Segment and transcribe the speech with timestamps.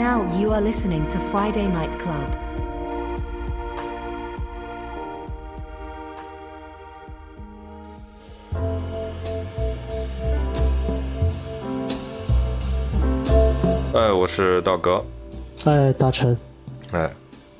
[0.00, 2.24] Now you are listening to Friday Night Club.
[13.92, 15.04] 哎，我是道哥。
[15.66, 16.34] 哎，大陈。
[16.92, 17.10] 哎，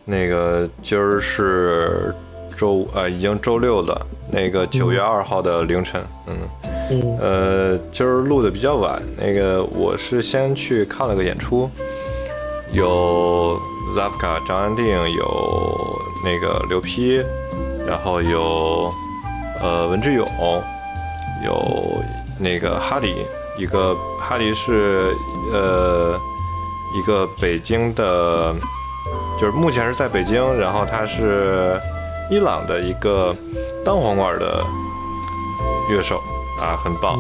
[0.06, 2.14] 那个今儿是
[2.56, 4.06] 周呃，已经周六了。
[4.32, 6.36] 那个九月二号的凌晨，嗯，
[6.90, 9.02] 嗯，呃，今儿录的比较晚。
[9.18, 11.68] 那个我是先去看了个演出，
[12.72, 13.60] 有
[13.96, 17.20] Zavka 张安定，有那个刘批，
[17.86, 18.92] 然后有
[19.60, 20.26] 呃文志勇，
[21.44, 22.02] 有
[22.38, 23.26] 那个哈迪，
[23.58, 25.12] 一个哈迪是
[25.52, 26.18] 呃
[26.96, 28.54] 一个北京的，
[29.38, 31.80] 就是目前是在北京，然后他是
[32.30, 33.34] 伊朗的一个
[33.84, 34.64] 单簧管的
[35.90, 36.20] 乐手
[36.60, 37.18] 啊，很棒。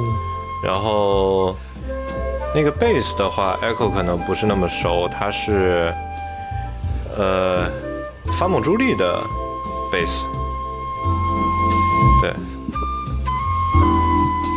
[0.62, 1.56] 然后
[2.52, 5.94] 那个贝斯的话，Echo 可能不是那么熟，他是
[7.16, 7.70] 呃
[8.32, 9.20] 法姆朱莉的
[9.92, 10.24] 贝斯，
[12.20, 12.34] 对。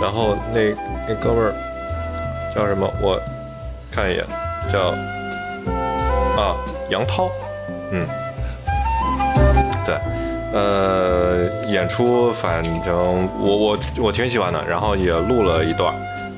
[0.01, 0.75] 然后那
[1.07, 1.53] 那哥们儿
[2.55, 2.91] 叫什么？
[3.01, 3.19] 我
[3.91, 4.25] 看一眼，
[4.71, 4.89] 叫
[6.35, 6.57] 啊
[6.89, 7.29] 杨涛，
[7.91, 8.05] 嗯，
[9.85, 9.95] 对。
[10.51, 15.95] 呃，演出反正我我我挺喜欢的，然后也录了一段，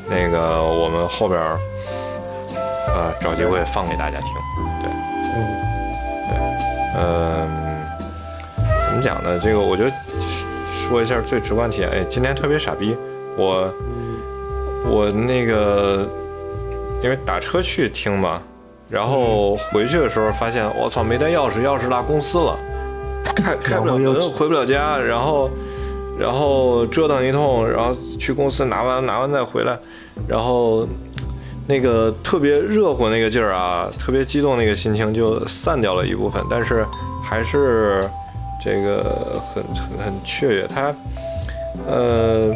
[0.08, 1.60] 那个我们后边儿
[2.88, 4.34] 呃找机会放给大家听，
[4.82, 4.90] 对，
[5.36, 5.38] 嗯，
[6.30, 6.38] 对，
[6.98, 7.88] 嗯，
[8.88, 9.40] 怎么讲呢？
[9.40, 9.92] 这个我觉得
[10.70, 12.96] 说一下最直观体验，哎，今天特别傻逼，
[13.36, 13.74] 我
[14.86, 16.08] 我那个
[17.02, 18.42] 因为打车去听嘛，
[18.90, 22.58] 然后回去的时候发现我操没带钥匙，钥匙落公司了。
[23.36, 25.50] 开开不了门，回不了家，然后，
[26.20, 29.78] 然后折腾一通，然后去公司拿完拿完再回来，
[30.28, 30.88] 然后
[31.68, 36.86] 那个特别热乎那个劲儿啊，特别激动那个心情就散掉了一部分，但是
[37.24, 38.10] 还是
[38.64, 40.68] 这个很很很雀跃。
[40.68, 40.96] 它
[41.88, 42.52] 呃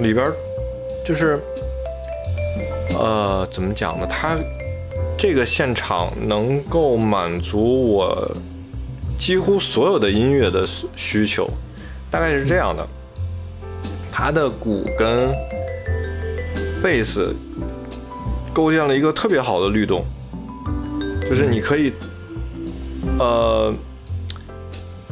[0.00, 0.30] 里边
[1.04, 1.40] 就是
[2.98, 4.06] 呃怎么讲呢？
[4.10, 4.36] 它
[5.16, 8.30] 这个现场能够满足我。
[9.18, 10.66] 几乎所有的音乐的
[10.96, 11.46] 需求，
[12.10, 12.86] 大概是这样的。
[14.10, 15.32] 它的鼓跟
[16.82, 17.34] 贝斯
[18.52, 20.04] 构建了一个特别好的律动，
[21.22, 21.92] 就是你可以，
[23.18, 23.72] 呃，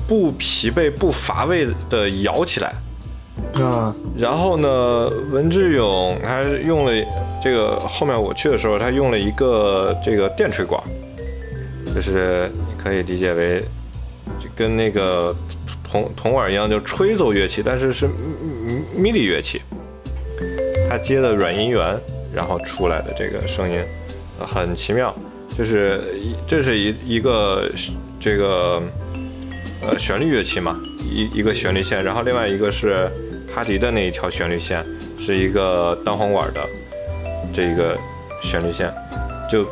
[0.06, 2.74] 不疲惫、不乏味的摇起来。
[3.54, 3.94] 啊。
[4.16, 6.92] 然后呢，文志勇他用了
[7.42, 10.82] 这个，后面我去的时候，他用了一个这个电吹管，
[11.94, 13.62] 就是你可以理解为。
[14.38, 15.34] 就跟那个
[15.90, 18.06] 铜铜管一样，就吹奏乐器，但是是
[18.94, 19.62] MIDI 乐器，
[20.88, 21.98] 它接的软音源，
[22.34, 23.80] 然后出来的这个声音
[24.38, 25.14] 很奇妙。
[25.56, 26.02] 就是
[26.46, 27.68] 这是一一个
[28.20, 28.82] 这个
[29.82, 30.78] 呃旋律乐器嘛，
[31.10, 33.10] 一一个旋律线，然后另外一个是
[33.52, 34.84] 哈迪的那一条旋律线，
[35.18, 36.60] 是一个单簧管的
[37.52, 37.98] 这一个
[38.42, 38.92] 旋律线，
[39.50, 39.66] 就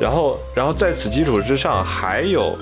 [0.00, 2.56] 然后然后在此基础之上还有。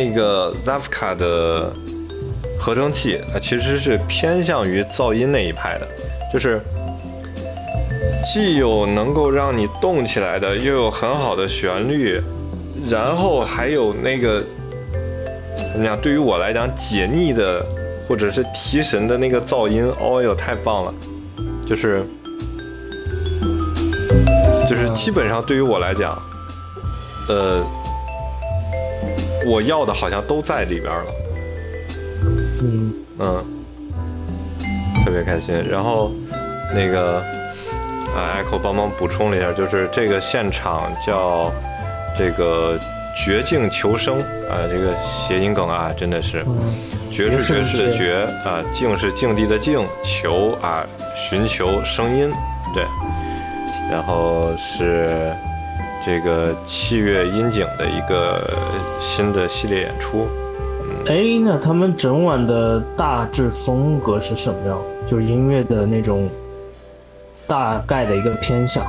[0.00, 1.70] 那个 Zavka 的
[2.58, 5.86] 合成器，它其实是偏向于噪音那一派的，
[6.32, 6.58] 就是
[8.24, 12.18] 既有能够让你动起来的，又有很好的旋律，
[12.88, 14.42] 然后还有那个
[15.74, 16.00] 怎么讲？
[16.00, 17.62] 对于我来讲，解腻的
[18.08, 20.94] 或者是提神的那个噪音，哦哟，太棒了！
[21.66, 22.02] 就是
[24.66, 26.18] 就是基本上对于我来讲，
[27.28, 27.62] 呃。
[29.46, 31.12] 我要的好像都在里边了，
[32.62, 33.44] 嗯嗯，
[35.04, 35.54] 特别开心。
[35.68, 36.10] 然后
[36.74, 37.18] 那个
[38.14, 41.50] 啊，Echo 帮忙补充了一下，就是这个现场叫
[42.16, 42.78] 这个
[43.16, 44.18] 绝境求生
[44.48, 46.44] 啊，这个谐音梗啊，真的是
[47.10, 50.86] 绝是绝世的绝啊，境是境地的境，求啊
[51.16, 52.30] 寻求声音，
[52.74, 52.84] 对，
[53.90, 55.32] 然后是。
[56.02, 58.50] 这个器乐音景的一个
[58.98, 60.26] 新的系列演出，
[61.06, 64.78] 哎，那他们整晚的大致风格是什么样？
[65.06, 66.28] 就是音乐的那种
[67.46, 68.82] 大概的一个偏向？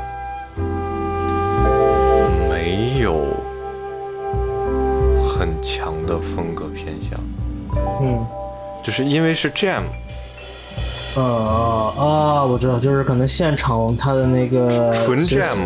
[2.49, 3.25] 没有
[5.29, 7.19] 很强的风格偏向，
[8.01, 8.25] 嗯，
[8.81, 9.83] 就是因为是 jam，
[11.15, 11.21] 啊
[11.97, 15.57] 啊，我知道，就是可能现场他的那个纯 jam。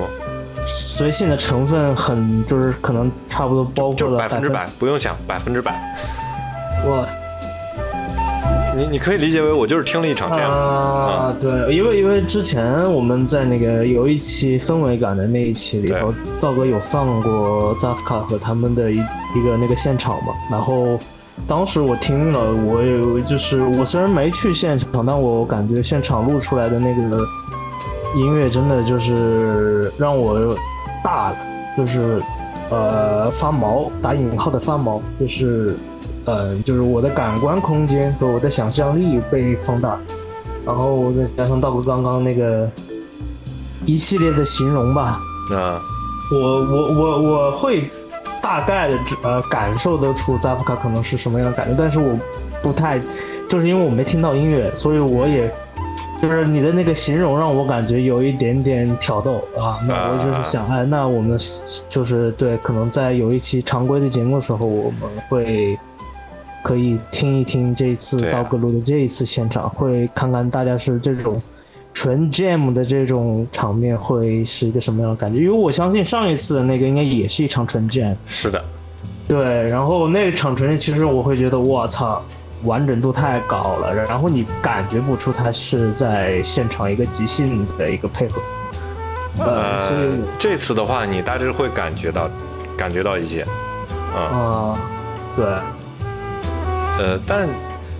[0.65, 5.79] 随性的成分很，就是可能差不多包括了百分之百，不用想百分之百。
[6.83, 7.05] 我，
[8.75, 20.99] 你你可以理解为我就是听了一场 jam 啊，对，因为因为之前我们在那个有一期氛围感的那一期里头，道哥有放过 Zafka 和他们的一一个那个现场嘛，然后
[21.47, 27.25] 当时我听了，我也就是我虽然没去现场，但我感觉现场录出来的那个
[28.15, 30.57] 音乐真的就是让我
[31.03, 31.37] 大了，
[31.77, 32.21] 就是
[32.69, 35.75] 呃发毛，打引号的发毛，就是。
[36.27, 39.95] 嗯，就是我的感官空间和我的想象力被放大，
[40.65, 42.67] 然后再加上道哥刚刚那个
[43.85, 45.21] 一系列的形容吧，
[45.51, 45.79] 啊，
[46.31, 47.91] 我我我我会
[48.41, 52.17] 大概的呃感受得出扎夫卡可能是什么样的感觉，但是我
[52.59, 52.99] 不太，
[53.47, 55.53] 就是因为我没听到音乐，所以我也
[56.21, 61.37] 就是你的那个形容让我感觉有一点点挑逗啊，那我就是想，哎，那我们
[61.87, 65.77] 就是对，可能在有一期常规的节目的时候，我们会。
[66.63, 71.39] 可以听一听这一次刀哥录的这一次现场，会看看大家是这种
[71.93, 75.41] 纯 jam 的这种场面会是一个什么样的感觉？
[75.41, 78.15] 因为我相信上一次的那个应该也是一场纯 jam。
[78.25, 78.65] 是的，
[79.27, 79.37] 对。
[79.67, 82.19] 然后那场纯 jam 其实我会觉得，我操，
[82.65, 88.41] 完整度太高了，然后你感觉不出他是在现场一个即兴的一个配合。
[89.37, 92.29] 呃，所以这次的话，你大致会感觉到，
[92.77, 93.45] 感觉到一些，
[94.15, 94.77] 啊，
[95.35, 95.45] 对。
[96.97, 97.49] 呃，但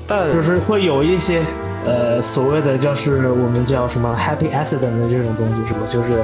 [0.07, 1.43] 但就是会有一些
[1.85, 5.85] 呃所谓的就是我们叫什么 happy accident 的这种东西，是不？
[5.85, 6.23] 就是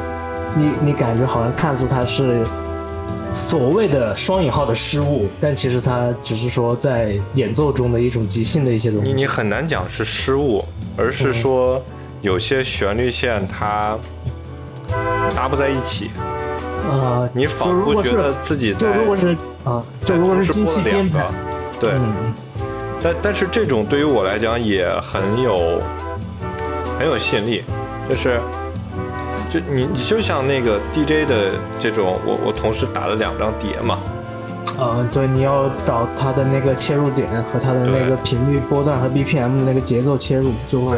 [0.55, 2.45] 你你感觉好像看似它是
[3.33, 9.09] 所谓的双引号的失误，但其实它只是说在演奏中的一种即兴的一些东西。
[9.09, 10.63] 你你很难讲是失误，
[10.97, 11.81] 而是说
[12.21, 13.97] 有些旋律线它
[15.35, 16.09] 搭不在一起。
[16.89, 21.25] 啊，你仿佛觉得自己在就如果是啊，就如果是精细编排，
[21.79, 21.91] 对。
[23.03, 25.81] 但但是这种对于我来讲也很有
[26.99, 27.63] 很有吸引力，
[28.09, 28.39] 就是
[29.51, 33.99] 就你你就像那个 DJ 的这种，我我同时打了两张碟嘛，
[34.79, 40.97] 嗯，对，你要找它的那个切入点和它的那个频率波段和 BPM 的那个节奏切入，就会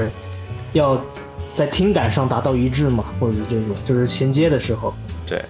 [0.73, 1.01] 要
[1.51, 4.93] 在听感上达到一致嘛，或者是这种就是衔接的时候，
[5.25, 5.43] 对，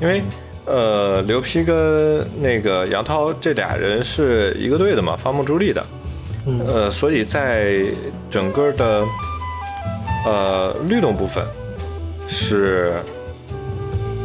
[0.00, 0.22] 因为。
[0.70, 5.82] 呃，刘批跟那个杨涛这俩人是一个队的嘛，发梦助力的。
[6.44, 7.86] 嗯呃，所以在
[8.28, 9.02] 整个的
[10.26, 11.42] 呃律动部分
[12.28, 13.02] 是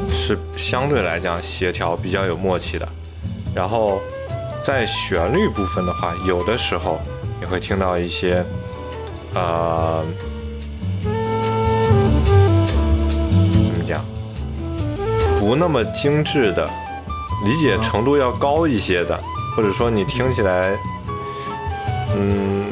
[0.09, 2.87] 是相对来讲协调比较有默契的。
[3.55, 4.01] 然后
[4.63, 6.99] 在旋律部分的话，有的时候
[7.39, 8.43] 你会听到一些
[9.33, 10.03] 呃。
[13.53, 14.03] 怎么讲
[15.39, 16.69] 不那么精致的，
[17.45, 19.19] 理解程度要高一些的，
[19.55, 20.77] 或者说你听起来，
[22.15, 22.65] 嗯，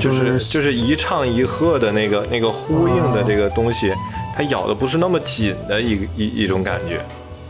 [0.00, 3.92] 就是就是一唱一和的那个那个呼应的这个东西，
[4.34, 7.00] 它咬的不是那么紧的一一一种感觉。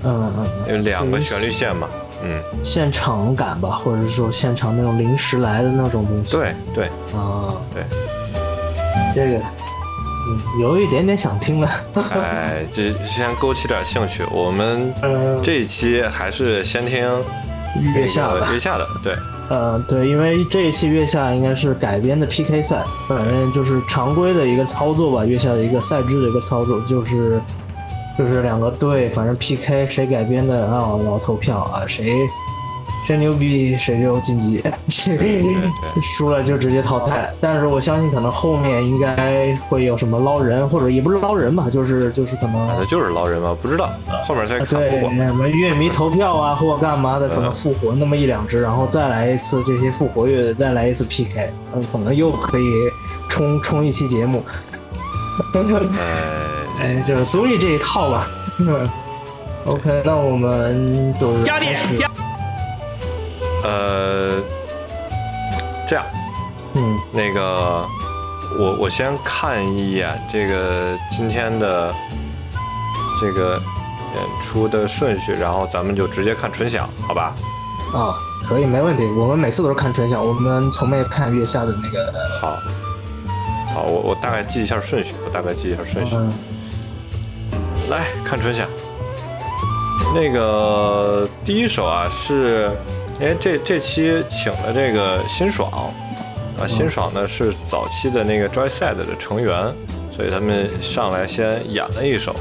[0.02, 1.87] 嗯嗯，有两个旋律线嘛，
[2.25, 6.32] 嗯，现场感吧，或者是说现场那种临时来的那种东西。
[6.32, 7.85] 对对啊，对，
[9.14, 10.41] 这个嗯。
[10.58, 11.70] 有一点点想听了，
[12.12, 14.25] 哎，这先勾起点兴趣。
[14.31, 14.93] 我们
[15.43, 16.99] 这一期还是先听
[17.94, 19.14] 月下的，月下的，对，
[19.50, 27.43] 呃，对，因为这一期月下应该是改编的 PK 赛，反正就是常规的一个操作吧，月下的一个赛制的一个操作，就是
[28.17, 32.15] 就是两个队，反正 PK 谁改编的啊，然后投票啊，谁。
[33.10, 34.62] 谁牛逼谁就晋级，
[36.00, 37.29] 输了就直接淘汰。
[37.40, 43.90] 但是我相信，可能后面应该会有什么捞人，或者也不是捞人吧，就是就是可能，那就是捞人吧，不知道
[44.29, 44.79] 后面再看。
[44.79, 52.70] 对，什么乐迷投票啊，或干嘛的，可能复活那么一两只，然后再来一次这些复活乐，再来一次 PK，嗯，可能又可以
[53.29, 54.40] 冲冲一期节目。
[56.79, 58.31] 哎，就是综艺这一套吧。
[59.64, 62.08] OK，那我们就加点加。
[63.62, 64.40] 呃，
[65.86, 66.05] 这样，
[66.74, 67.86] 嗯，那个，
[68.58, 71.94] 我我先看一眼这个今天的
[73.20, 73.60] 这个
[74.14, 77.34] 演出的顺序，然后咱们就直接看纯享，好吧？
[77.93, 78.17] 啊，
[78.48, 79.05] 可以，没问题。
[79.08, 82.12] 我们每次都是看纯享，我们从没看月下的那个。
[82.40, 82.56] 好，
[83.74, 86.17] 好，我我大概记一下顺序，我大概记一下顺序。
[87.90, 88.67] 来看纯享，
[90.14, 92.70] 那个第一首啊是。
[93.20, 95.70] 因为这这期请了这个辛爽，
[96.58, 99.70] 啊，辛爽呢是早期的那个 Joy Side 的成员，
[100.17, 102.32] 所以他们上来先演了一首，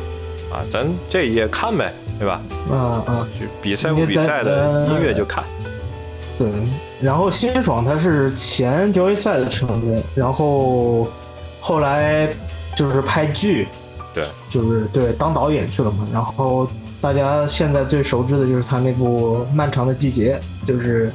[0.50, 2.41] 啊，咱这也看呗，对吧？
[2.71, 5.43] 啊啊，就比赛不比赛的音乐就看。
[6.38, 6.48] 对，
[7.01, 11.09] 然后辛爽他是前 Joy 赛的成员，然后
[11.59, 12.29] 后来
[12.74, 13.67] 就是拍剧，
[14.13, 16.07] 对，就是对当导演去了嘛。
[16.13, 16.69] 然后
[17.01, 21.12] 大家现在最熟知的就是他那部《漫长的季节》，就是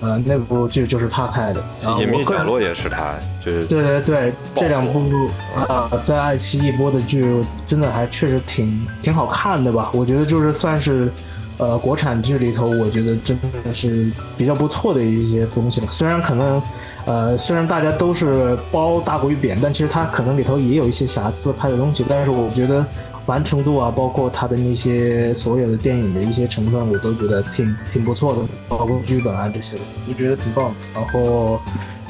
[0.00, 1.62] 呃那部剧就是他拍的。
[2.00, 9.90] 隐秘角落也是他，就是对对对，这两部啊在爱奇艺播的剧真的还确实挺挺好看的吧？
[9.92, 11.10] 我觉得就是算是。
[11.58, 15.86] 呃，国产剧里头，我觉得真的是比较不错的一些东西了。
[15.90, 16.62] 虽然可能，
[17.04, 22.02] 呃，虽然大家都是褒大过于贬，但其实它可能里头也有一些瑕疵拍的东西。
[22.08, 22.82] 但是我觉得
[23.26, 30.74] 完成度啊，包括他的那些所有的电影的一些成分，我都觉得挺挺不错的，包括剧本啊这些的，我觉得挺棒。
[30.94, 31.60] 然后，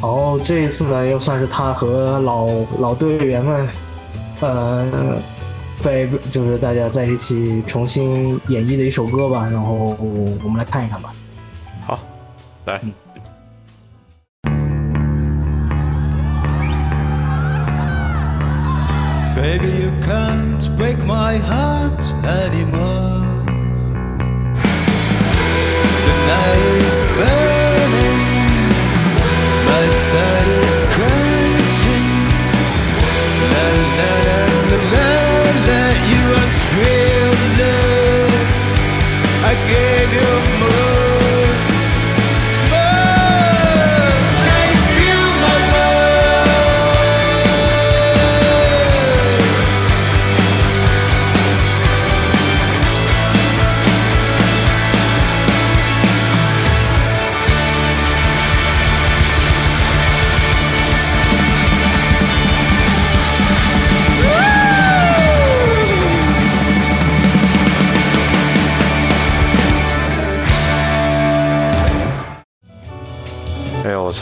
[0.00, 2.48] 然后这一次呢，又算是他和老
[2.78, 3.68] 老队员们，
[4.40, 5.18] 呃。
[5.80, 9.96] 在就是大家在一起重新演绎的一首歌吧，然后
[10.44, 11.10] 我们来看一看吧。
[11.86, 11.98] 好，
[12.66, 12.78] 来。
[19.40, 23.24] Baby, you can't break my heart anymore.
[26.04, 27.49] The night is better.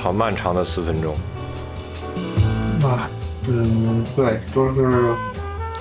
[0.08, 1.14] 操，漫长的四分钟。
[2.82, 3.08] 啊，
[3.46, 5.14] 嗯，对，就是，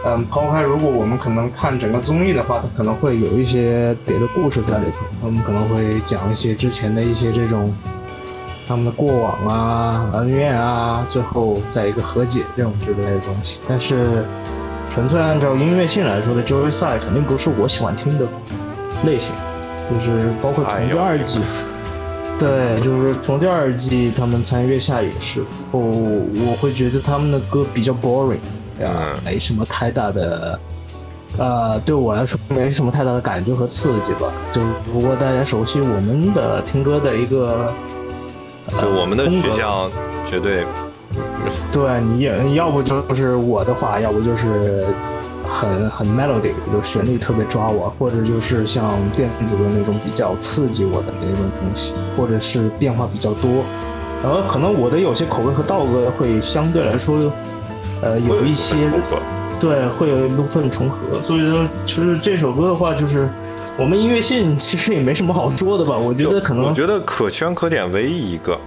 [0.06, 7.74] 嗯，抛开如果我们可能看整个综艺的话，它可能会有一些别的故事在里头，他们可能会讲一些之前的一些这种
[8.68, 13.60] 他们的过往啊、恩怨啊，最后在一个和解这种之类的东西。
[13.68, 14.26] 但是，
[14.90, 18.28] 纯粹按照音乐性来说的《Joy Side》肯定不是我喜欢听的
[19.06, 19.34] 类型，
[19.90, 21.40] 就是包括从第二季。
[22.40, 28.38] 对，就是从第二季他们参与月下也是，我我会觉得他们的歌比较 boring，
[28.84, 30.60] 啊，没什么太大的，
[31.40, 34.32] 呃，对我来说没什么太大的感觉和刺激吧。
[34.52, 34.62] 就
[34.94, 37.74] 不过大家熟悉我们的听歌的一个，
[38.80, 39.90] 就我们的取向
[40.30, 40.64] 绝对，
[41.72, 44.86] 对你也要不就是我的话，要不就是。
[45.48, 53.64] 很很 melody，就旋律特别抓我，或者就是像电子的那种比较刺激我的那种东西，或者是变化比较多。
[54.22, 57.32] 然后可能我的有些口味和道哥会相对来说，
[58.02, 58.76] 呃，有一些
[59.60, 61.22] 对，会有一部分重合。
[61.22, 63.30] 所以说，其实这首歌的话，就是
[63.78, 65.98] 我们音乐性其实也没什么好说的吧。
[65.98, 68.60] 我觉得可能我觉得可圈可点唯一一个，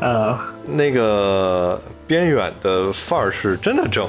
[0.00, 4.06] 呃，那个边远的范儿是真的正。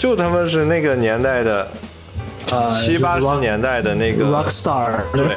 [0.00, 1.68] 就他妈是那个年代的，
[2.70, 5.36] 七八十年代的那个 rock star，对，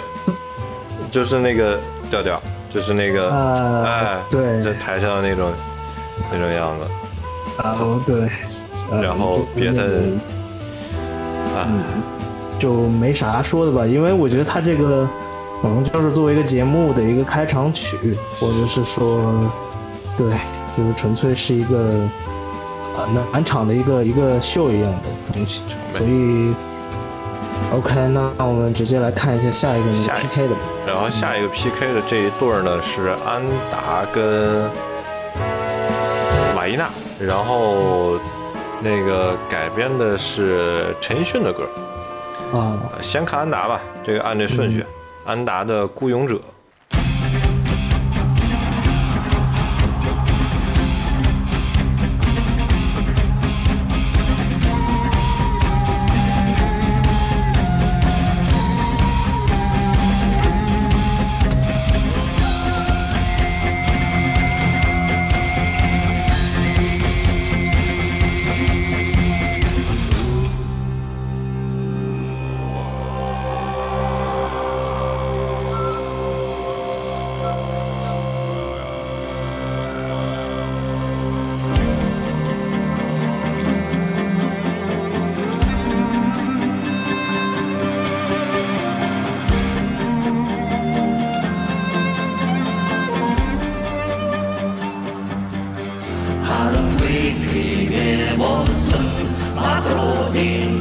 [1.12, 1.78] 就是那个
[2.10, 3.30] 调调，就是那个，
[3.86, 5.52] 哎，对，在台上那种
[6.32, 6.88] 那种样子，
[7.62, 8.30] 然后对，
[9.02, 10.00] 然后别的，
[11.54, 11.68] 啊，
[12.58, 15.06] 就没啥说的吧，因为我觉得他这个
[15.62, 17.98] 可能就是作为一个节目的一个开场曲，
[18.40, 19.30] 或者是说，
[20.18, 20.26] 对，
[20.78, 22.08] 就是纯粹是一个。
[22.96, 26.54] 啊，那满场的一个一个秀一样的东西，所以
[27.74, 30.56] ，OK，那那我们直接来看一下下一个 PK 的。
[30.86, 34.70] 然后下一个 PK 的这一对儿呢是安达跟
[36.56, 36.88] 马伊娜，
[37.20, 38.20] 然后
[38.80, 41.68] 那个改编的是陈奕迅的歌。
[42.54, 44.86] 啊，先看安达吧，这个按这顺序，
[45.26, 46.36] 安达的《孤勇者》。
[100.44, 100.73] 呃，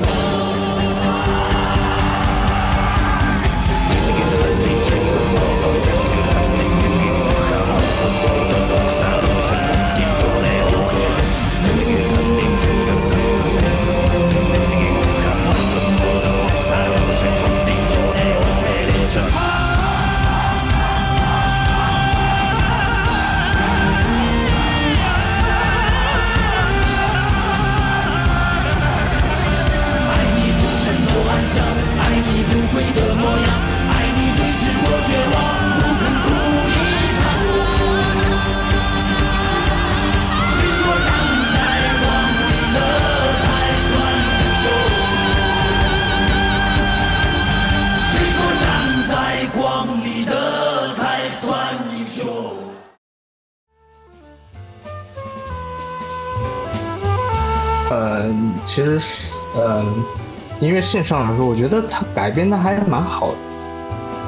[60.92, 63.38] 音乐性上来说，我觉得它改编的还蛮好的。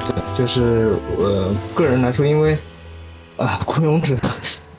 [0.07, 2.57] 对，就是呃，个人来说，因为
[3.37, 4.15] 啊，《孤勇者》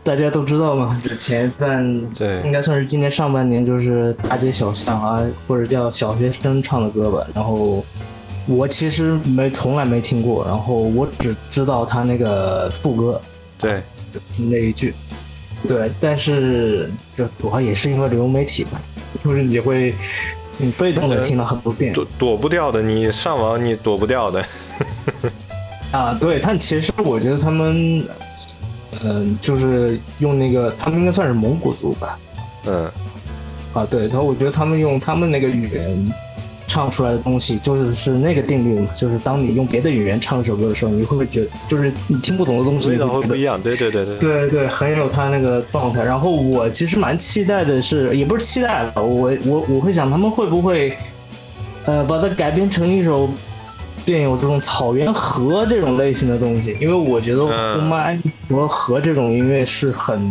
[0.04, 7.24] 大家都知道嘛，就前半对应该算是今年上半年，就是大街小巷啊，或者叫小学生唱的歌吧。
[7.36, 7.86] 然后
[8.48, 13.22] 我其实没从来没听过，然后我只知道他那个副歌，
[13.60, 14.92] 对，就是那一句。
[15.68, 18.82] 对，但是这主要也是因为流媒体吧，
[19.24, 19.96] 就是你会
[20.58, 24.46] 你被动的听了很多遍躲躲不掉的，你上网你躲不掉的。
[25.92, 26.18] 啊。
[26.20, 28.08] 对，但其实我觉得他们，
[29.04, 32.18] 嗯、就是用那个，他们应该算是蒙古族吧。
[32.66, 32.90] 嗯，
[33.74, 36.14] 啊，对，他我觉得他们用他们那个语言
[36.76, 43.62] 唱出来的东西，就是是那个定律嘛，就是当你用别的语言唱一首歌的时候，你会不会觉得，就是你听不懂的东西，味道你会不一样。
[43.62, 44.18] 对对对对。
[44.18, 46.04] 对对，很有他那个状态。
[46.04, 50.98] 然后我其实蛮期待的是，也不是期待吧，我我我会想他们会不会，
[51.86, 53.30] 呃，把它改编成一首
[54.04, 60.30] 便有这种草原和这种类型的东西，因为我觉得嗯呼麦和和这种音乐是很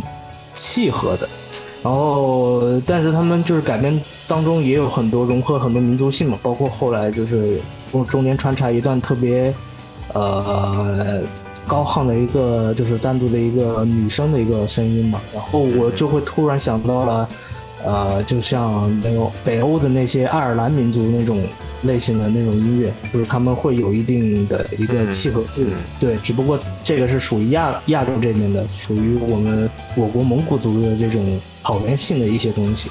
[0.52, 1.26] 契合的。
[1.84, 7.60] 然后，但是他们就是改编当中也有很多融合很多民族性嘛，包括后来就是
[7.92, 9.52] 中中间穿插一段特别
[10.14, 11.20] 呃
[11.66, 17.28] 高亢的一个就是单独的一个女生的一个声音嘛，然后我就会突然想到了，
[17.84, 21.44] 呃，就像那个北欧的那些爱尔兰民族那种
[21.82, 25.66] 类型的那种音乐，就是他们会有一定的一个契合度，嗯。
[26.00, 32.90] 对，只不过这个是属于亚亚洲这边的，属于我们我国蒙古族的这种草原性的一些东西。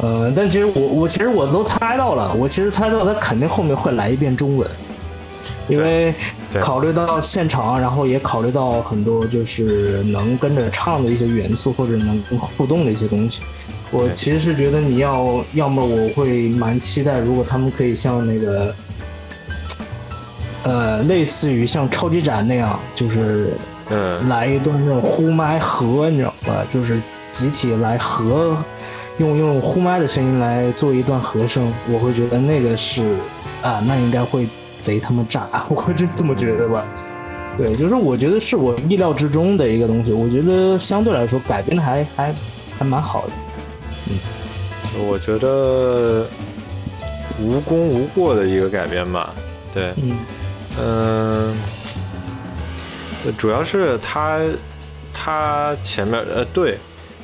[0.00, 4.68] 呃，但其实我我其实我都猜到了，我其实猜到他肯定后面会来一遍中文，
[5.68, 6.12] 因为
[6.60, 12.20] 考虑到现场，然后也考虑到很多就是能跟着唱的一些元素，或者能
[12.56, 13.42] 互动的一些东西。
[13.90, 18.74] 我其实是觉得你要要么我会蛮期待，如果他们可以像那个，
[20.62, 23.52] 呃，类似于像超级展那样，就是
[23.90, 26.64] 嗯，来一段那种呼麦和，你知道吧？
[26.70, 26.98] 就是
[27.32, 28.56] 集体来和，
[29.18, 33.16] 用用呼麦的声音来做一段和声，我会觉得那个是
[33.62, 34.48] 啊，那应该会
[34.80, 36.84] 贼他妈炸， 我会这这么觉得吧？
[37.58, 42.34] 对，就是我觉得是我意料之中的一个东西，我觉得相对来说改编的还还
[42.78, 43.32] 还蛮好的。
[44.08, 44.18] 嗯
[45.08, 46.26] 我觉得
[47.40, 49.32] 无功无过的一个改编吧。
[49.72, 50.16] 对，嗯
[50.78, 51.56] 嗯，
[53.24, 54.38] 呃主要是他
[55.14, 56.78] 他前面呃对，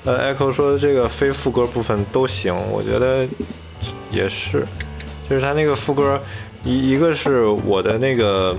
[0.05, 3.27] 呃 Echo 说的这个非副歌部分都行，我觉得
[4.11, 4.65] 也是，
[5.29, 6.21] 就是他那个副歌
[6.65, 8.57] 一一个是我的那个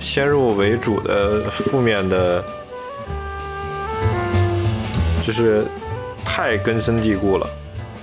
[0.00, 2.44] 先入为主的负面的，
[5.22, 5.66] 就是
[6.24, 7.46] 太根深蒂固了。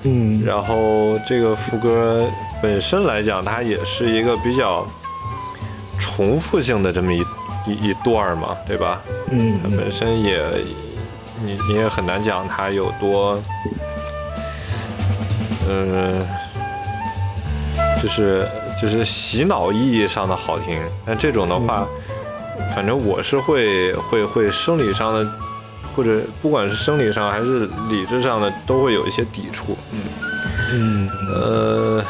[0.06, 2.30] 嗯然后这个副歌
[2.62, 4.86] 本身来讲，它也是一个比较
[5.98, 7.24] 重复性的这么一
[7.66, 9.02] 一一段嘛，对吧？
[9.32, 10.44] 嗯它本身也
[11.44, 13.42] 你你也很难讲它有多，
[15.70, 16.26] 嗯、
[18.02, 18.48] 就是
[18.82, 20.82] 就是洗脑意义上的好听。
[21.06, 21.86] 但这种的话，
[22.74, 25.32] 反正我是会会会生理上的，
[25.96, 29.78] 或者不管是生理上还是理智上的，都会有一些抵触。
[29.92, 30.00] 嗯。
[30.76, 32.04] 嗯呃，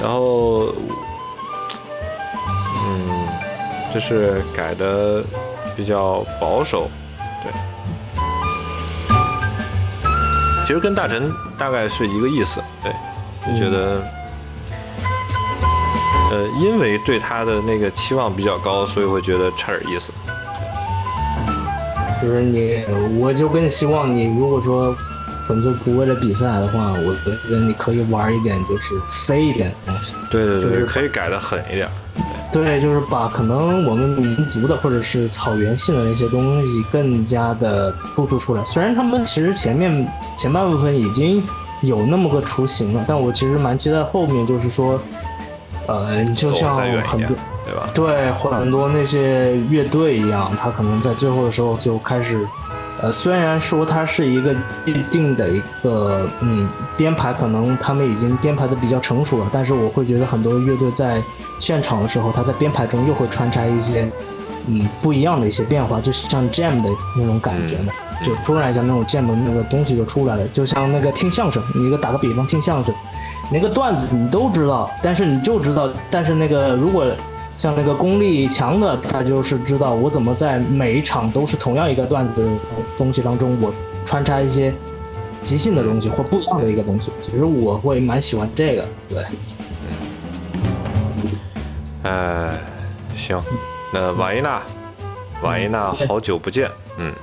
[0.00, 0.66] 然后，
[2.86, 3.28] 嗯，
[3.92, 5.24] 就是改的
[5.74, 6.88] 比较保守，
[7.44, 7.52] 对。
[10.66, 12.90] 其实跟大臣大概是一个意思，对，
[13.52, 14.02] 就觉得，
[16.30, 20.10] 呃，因为对他的那个期望比较高，所以会觉得差点意思。
[22.22, 22.82] 就是你，
[23.18, 24.96] 我就更希望你，如果说
[25.46, 30.14] 纯粹不为了比赛的话，我觉得你可以玩一点就是飞一点的东西。
[30.30, 31.86] 对对对，就是可以改的狠一点。
[32.54, 38.64] 对，就是把可能我们民族的或者是草原性的那些东西更加的突出出来。
[38.64, 41.42] 虽然他们其实前面前半部分已经
[41.80, 45.00] 有那么个雏形了，但我其实蛮期待后面，就是说，
[45.88, 47.36] 呃，就像很多。，
[47.66, 47.88] 对吧？
[47.92, 52.46] 对，很多那些乐队一样，他可能在最后的时候就开始，
[53.02, 54.54] 呃，虽然说它是一个
[54.84, 61.22] 既定的一个嗯编排，可能他们已经编排的比较成熟了，但是我会觉得很多乐队在
[61.58, 64.08] 现场的时候，他在编排中又会穿插一些
[64.66, 67.92] 嗯不一样的一些变化，就像 jam 的那种感觉嘛，
[68.24, 72.94] 就突然一下那种 jam 的那个东西就出来了，就像那个听相声，你一个打个比方听相声，
[73.52, 77.04] 那个段子你都知道，但是你就知道，但是那个如果
[77.56, 82.50] 像那个功力强的，他就是知道我怎么在每一场都是同样一个段子的
[82.98, 83.72] 东西当中，我
[84.04, 84.72] 穿插一些
[85.42, 87.10] 即兴的东西或不一样的一个东西。
[87.20, 89.24] 其实我会蛮喜欢这个，对，
[92.02, 92.58] 哎，
[93.14, 93.40] 行，
[93.92, 94.62] 那瓦伊娜，
[95.42, 97.14] 瓦伊娜，好久不见，嗯。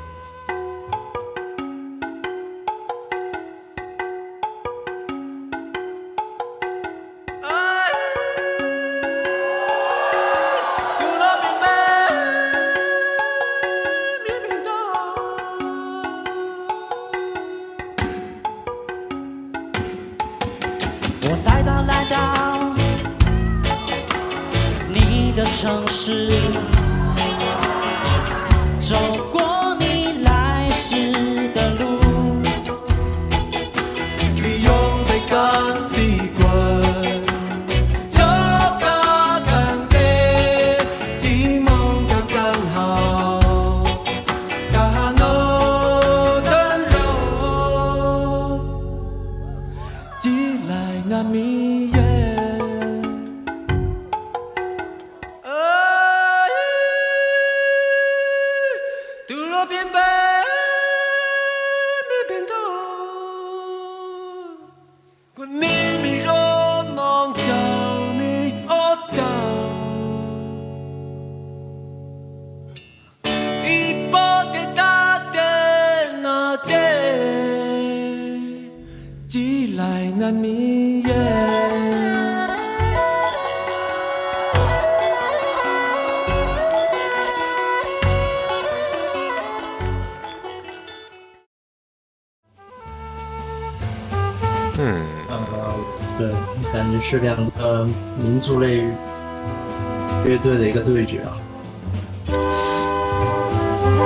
[98.60, 98.84] 类
[100.26, 101.32] 乐队的一个对决啊，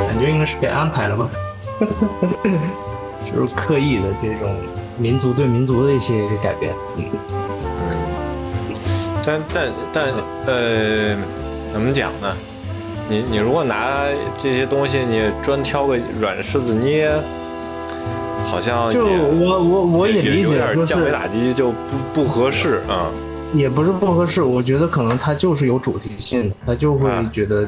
[0.08, 1.30] 感觉应该是被安排了吧，
[3.24, 4.56] 就是刻意的这种
[4.98, 7.04] 民族对民族的一些改变，嗯。
[9.26, 10.06] 但但但
[10.46, 11.18] 呃，
[11.74, 12.36] 怎么讲呢？
[13.10, 14.06] 你你如果拿
[14.38, 17.12] 这些东西，你专挑个软柿子捏，
[18.46, 21.76] 好像就我我我也理解，就是降维打击，就不
[22.14, 23.10] 不合适啊。
[23.56, 27.68] 也不是不合适，我觉得可能它就是有主题性的，他就会啊觉得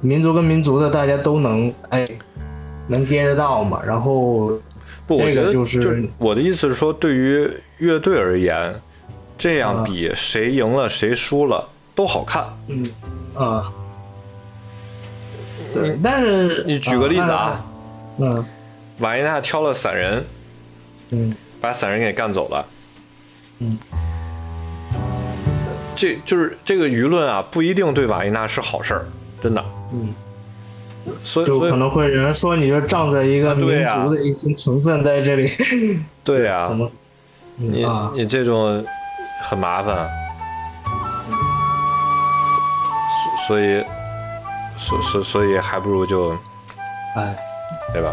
[0.00, 2.06] 民族跟民族的大家都能哎
[2.86, 4.58] 能 get 得到嘛，然后
[5.06, 8.74] 不，我觉得就是我的意思是说，对于乐队而言，
[9.36, 12.44] 这样啊比谁赢了谁输了都好看。
[12.68, 12.86] 嗯
[13.34, 13.72] 啊。
[15.72, 17.64] 对，但是你举个例子啊，
[18.18, 18.44] 嗯
[19.00, 20.24] 瓦伊娜挑了散人，
[21.10, 22.64] 嗯把散人给干走了。
[23.58, 23.76] 嗯，
[25.94, 29.06] 这就是这个舆论啊，不一定对瓦伊娜是好事儿，
[29.40, 29.64] 真的。
[29.92, 30.14] 嗯，
[31.22, 35.50] 所以就可能会有人说你就仗着一个民族的一些成分在这里
[36.24, 36.70] 对呀、
[37.56, 38.12] 你嗯啊。
[38.14, 38.84] 你这种
[39.42, 40.08] 很麻烦，
[43.46, 43.84] 所所以
[44.78, 46.36] 所所所以还不如就
[47.16, 47.36] 哎。
[47.92, 48.12] 对吧？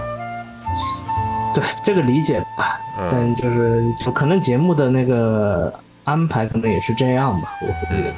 [1.53, 3.07] 对这个理解吧，嗯。
[3.11, 5.71] 但就是就可能节目的那个
[6.03, 8.13] 安排可能也是这样吧，我会觉得，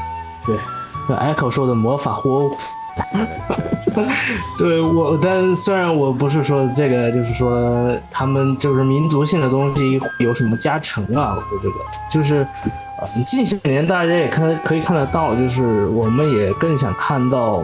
[0.46, 0.56] 对，
[1.10, 2.56] 那 Echo 说的魔法呼，
[4.58, 11.76] 对我，但虽然我不是说这个，就是说他们就是民族性的东西有什么加成啊，我这个
[12.12, 12.48] 就是，
[13.00, 17.63] 呃，近些年大家也看可以看得到，就是我们也更想看到。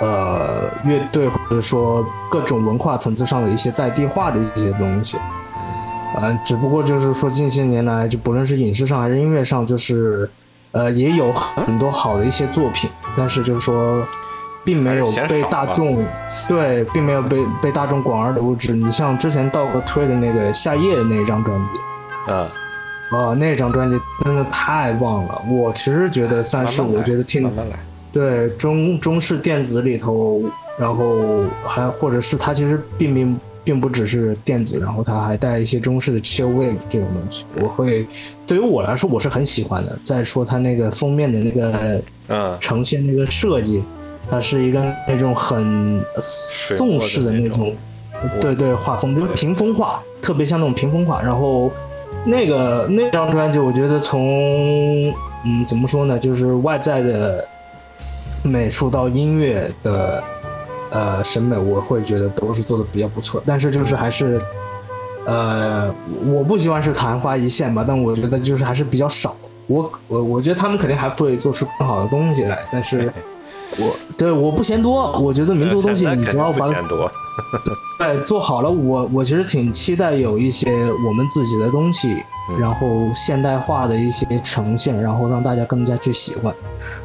[0.00, 5.16] 呃，乐队或者说各种文化层次上的一些在地化的一些东西，
[6.14, 10.30] 呃，只不过就是说近些年来，就不论是影视上还是音乐上，就是
[10.72, 14.06] 呃也有很多好的一些作品，但是就是说，
[14.64, 16.04] 并没有被大众
[16.48, 18.72] 对，并没有被被大众广而流之。
[18.72, 21.78] 你像之前道哥推的那个夏夜的那一张专辑，
[22.28, 22.48] 嗯，
[23.18, 25.42] 啊，那张专辑真的太棒了。
[25.50, 27.50] 我其实觉得算是我觉得听
[28.12, 30.40] 对中中式电子里头，
[30.78, 38.06] 然后还或者是它其实并并并不只是电子，然后它还带一些中式的 chill wave 这种东西，我会
[38.46, 39.98] 对于我来说我是很喜欢的。
[40.04, 43.82] 再说它那个封面的那个嗯，呈现那个设计，
[44.30, 47.74] 它是一个那种很呃宋式的那种，
[48.40, 51.22] 对对，画风就是屏风画，特别像那种屏风画。
[51.22, 51.72] 然后
[52.24, 55.08] 那个那张专辑，我觉得从
[55.44, 57.46] 嗯怎么说呢，就是外在的
[58.42, 60.22] 美术到音乐的
[60.94, 63.42] 呃审美，我会觉得都是做的比较不错。
[63.44, 64.40] 但是就是还是
[65.26, 65.92] 呃，
[66.24, 69.36] 我不希望是昙花一现吧，但我觉得就是还是比较少。
[69.66, 73.12] 我我我觉得他们肯定还会做出更好的东西来，但是
[73.78, 76.82] 我对我不嫌多，我觉得民族东西你只要把它
[77.98, 80.70] 对做好了，我我其实挺期待有一些
[81.06, 82.22] 我们自己的东西，
[82.60, 86.54] 然后现代化的一些呈现，然后让大家更加去喜欢。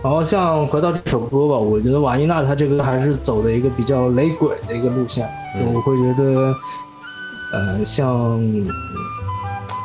[0.03, 6.55] 然后像回到这首歌吧，我觉得瓦依娜她这个还是走的一个比较雷鬼的一个路线，嗯我会觉得，
[7.53, 8.39] 呃，像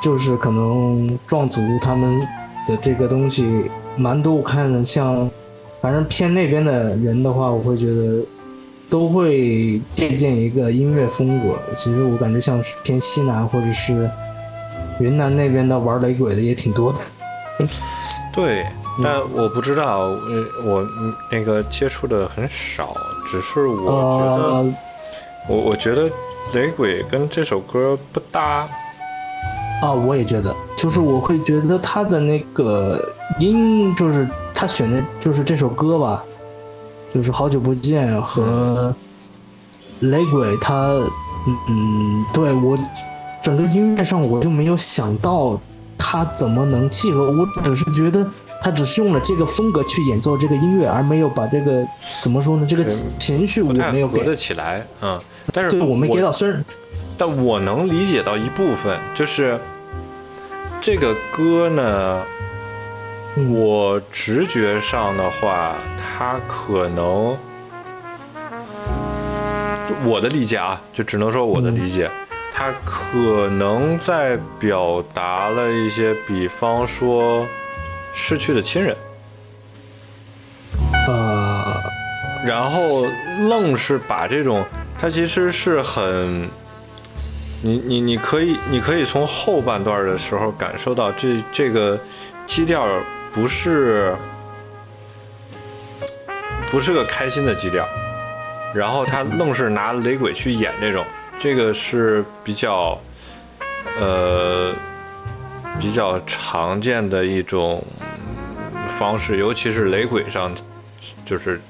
[0.03, 2.21] 就是可能壮族他们
[2.67, 5.31] 的这个东西蛮多，我看像
[5.85, 8.25] 反正偏那边的人的话，我会觉得
[8.89, 11.55] 都会借鉴一个音乐风格。
[11.77, 14.11] 其实我感觉像是偏西南或者是
[14.99, 17.67] 云南那边的玩雷鬼的也挺多的。
[18.33, 18.65] 对，
[19.03, 22.97] 但我不知道，呃我嗯那个接触的很少，
[23.31, 24.75] 只是我觉得，呃，
[25.51, 26.11] 我我觉得
[26.55, 28.67] 雷鬼跟这首歌不搭，
[29.83, 33.07] 啊，我也觉得，就是我会觉得他的那个
[33.39, 34.27] 音，就是
[34.65, 36.25] 他选的，就是这首歌吧，
[37.15, 38.95] 就是好久不见和
[40.01, 40.87] 雷鬼他，
[41.47, 42.75] 嗯嗯，对我
[43.43, 45.61] 整个音乐上我就没有想到
[45.99, 48.27] 他怎么能契合，我只是觉得
[48.59, 51.87] 他只是用了这个风格去演奏这个音乐，而没有把这个
[52.23, 55.21] 怎么说呢，这个情绪我没有给合得，起来，嗯，
[55.53, 56.65] 但是对我没给到，虽然
[57.19, 59.61] 但我能理解到一部分，就是
[60.81, 62.34] 这个歌呢，嗯
[63.37, 67.37] 我直觉上的话，他可能，
[69.89, 72.09] 就我的理解啊，就只能说我的理解，
[72.55, 77.45] 他可能在表达了一些，比方说
[78.13, 78.97] 逝去的亲人，
[81.09, 81.83] 呃，
[82.47, 83.05] 然后
[83.49, 84.65] 愣是把这种，
[84.97, 86.49] 他其实是很，
[87.63, 91.99] 你你你可以你可以从后半段的时候感受到这这个
[92.47, 92.87] 基调
[93.35, 94.15] 不是
[96.71, 97.85] 不是个开心的基调，
[98.73, 101.05] 然后他愣是拿雷鬼去演这种，
[101.39, 102.97] 这个是比较
[104.01, 104.73] 呃
[105.81, 107.85] 比较常见的一种
[108.89, 110.55] 方式，尤其是雷鬼上，
[111.25, 111.61] 就是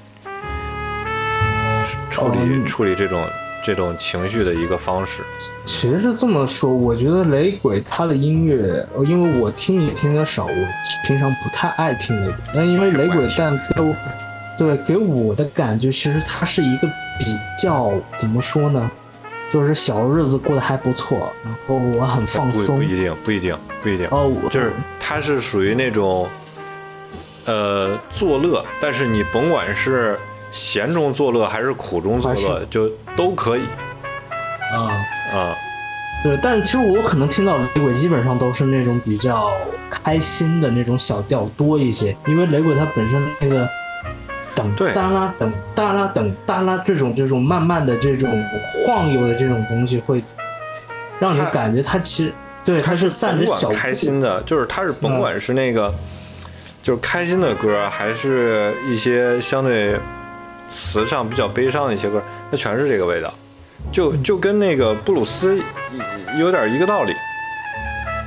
[2.11, 2.65] 处理、嗯。
[2.65, 3.23] 处理这种
[3.65, 5.23] 这种情绪的一个方式。
[5.65, 10.67] 其实是这么说，我觉得雷鬼他的音乐，呃因为我听也听得少，我
[11.07, 12.35] 平常不太爱听雷鬼。
[12.53, 13.95] 但因为雷鬼，但给我
[14.55, 16.87] 对给我的感觉，其实他是一个
[17.19, 18.91] 比较怎么说呢，
[19.51, 22.83] 就是小日子过得还不错，然后我很放松不不。
[22.83, 24.07] 一定，不一定，不一定。
[24.11, 26.29] 哦，我就是他是属于那种，
[27.45, 30.17] 呃，作乐，但是你甭管是
[30.55, 33.61] 闲中作乐还是苦中作乐，就都可以
[34.73, 34.87] 啊。
[35.33, 35.53] 啊。
[36.23, 39.51] 对，但其实我可能听到雷鬼基本上都是那种比较
[39.91, 43.69] 开心的那种小调多一些，因为雷鬼它本身那个
[44.55, 48.31] 等对哒啦等哒啦等哒啦这种这种慢慢的这种
[48.87, 50.23] 晃悠的这种东西，会
[51.19, 55.93] 让你它感觉它其实对它是散着小开心的，就是它是甭管是那个，
[56.81, 59.95] 就是开心的歌，还是一些相对
[60.75, 63.33] 词上比较悲伤的一些歌，那全是这个味道，
[63.93, 65.57] 就就跟那个布鲁斯
[66.37, 67.13] 有点一个道理，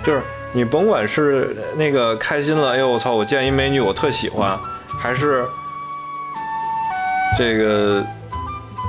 [0.02, 4.58] 就是你甭管是那个开心了，哎呦我操，我见一美女我特喜欢，
[4.98, 5.46] 还是
[7.36, 8.02] 这个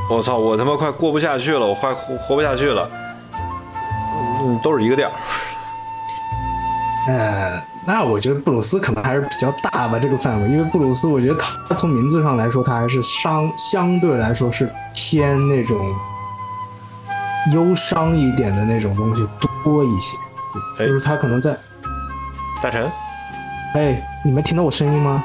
[0.10, 2.90] 我操，我他妈快过不下去了，我快活活不下去了，
[4.42, 5.14] 嗯，都是一个调儿。
[7.08, 11.36] 呃，那我觉得布鲁斯可能还是比较大吧，这个范围，因为布鲁斯我觉得
[11.68, 15.78] 他从名字上来说，他还是伤相对来说是偏那种
[17.54, 19.26] 忧伤一点的那种东西
[19.64, 20.18] 多一些，
[20.78, 21.58] 哎就是他可能在，
[22.62, 22.92] 大陈，
[23.74, 25.24] 哎，你没听到我声音吗？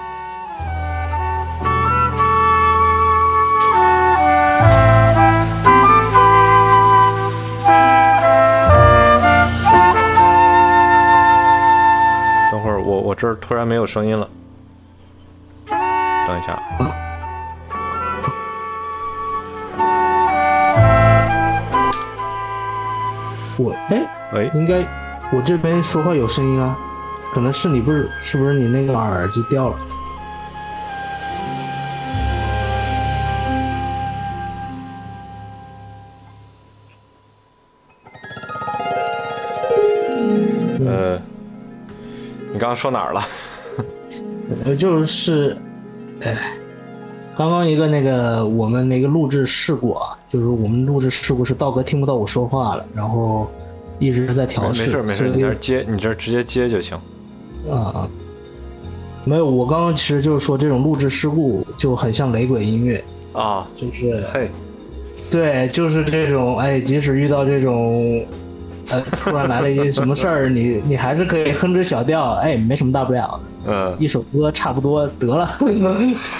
[13.24, 14.28] 这儿突然没有声音了，
[15.66, 16.62] 等一下。
[23.56, 24.86] 我哎，喂，应该
[25.32, 26.76] 我这边说话有声音啊，
[27.32, 29.76] 可能是你不是是不是你那个耳机掉了？
[42.74, 43.26] 说哪儿了？
[44.64, 45.56] 呃，就是，
[46.22, 46.52] 哎，
[47.36, 53.50] 刚刚一个那个我们那个录制事故啊，就是我们录制事故是道哥听不到我说话了，然后
[53.98, 56.96] 一直在调试，没事没事，你这儿接，你这儿直接接就行。
[57.70, 58.10] 啊啊，
[59.24, 64.50] 没有，我刚刚其实就是说这种录制事故就很像雷鬼音乐，啊，就是嘿，
[65.30, 68.24] 对，就是这种，哎，即使遇到这种，
[68.94, 75.48] 呃，突然来了一件什么事儿，你你还是可以哼着小调，哎，没什么大不了的，嗯，一首歌差不多得了，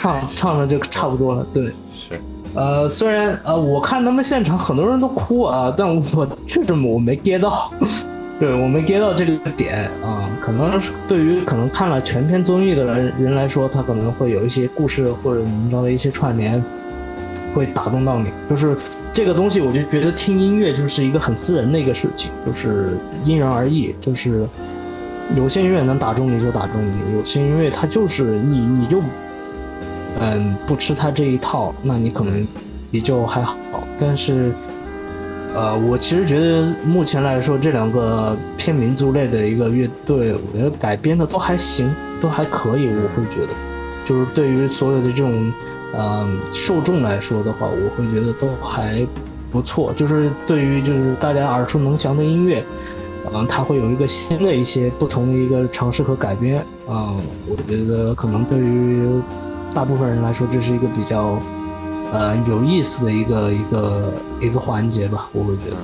[0.00, 1.66] 唱唱着就差不多了，对。
[1.92, 2.20] 是，
[2.54, 7.72] 呃，虽然呃，我看他们现场很多人都哭啊，但我确实我没 get 到，
[8.38, 16.62] 对我没 get 到这个点啊、可能是对于可能看了全篇综艺的人人来说，他可能会有一些故事或者怎么着的一些串联，
[17.54, 18.30] 会打动到你。
[18.50, 18.76] 就是
[19.12, 24.46] 这个东西，我就觉得听音乐就是一个很私人的一个事情，就是因人而异，就是
[25.34, 29.00] 有些音乐能打中你就打中你，有些音乐它就是你你就
[30.20, 32.46] 嗯不吃它这一套，那你可能
[32.90, 33.56] 也就还好。
[33.98, 34.52] 但是
[35.54, 42.88] 呃，我其实觉得目前来说，这两个偏民族类的一个乐队，我觉得改编的都还行，都还可以。
[42.88, 43.52] 我会觉得，
[44.04, 45.52] 就是对于所有的这种
[45.96, 49.06] 嗯受众来说的话，我会觉得都还
[49.50, 49.92] 不错。
[49.94, 52.64] 就是对于就是大家耳熟能详的音乐，
[53.32, 56.64] 嗯、它会有一个新的一些不同的一个尝试和改编。
[56.88, 59.08] 嗯、我觉得可能对于
[59.72, 61.38] 大部分人来说，这是一个比较
[62.12, 65.76] 呃有意思的一个一个一个环节吧，我会觉得。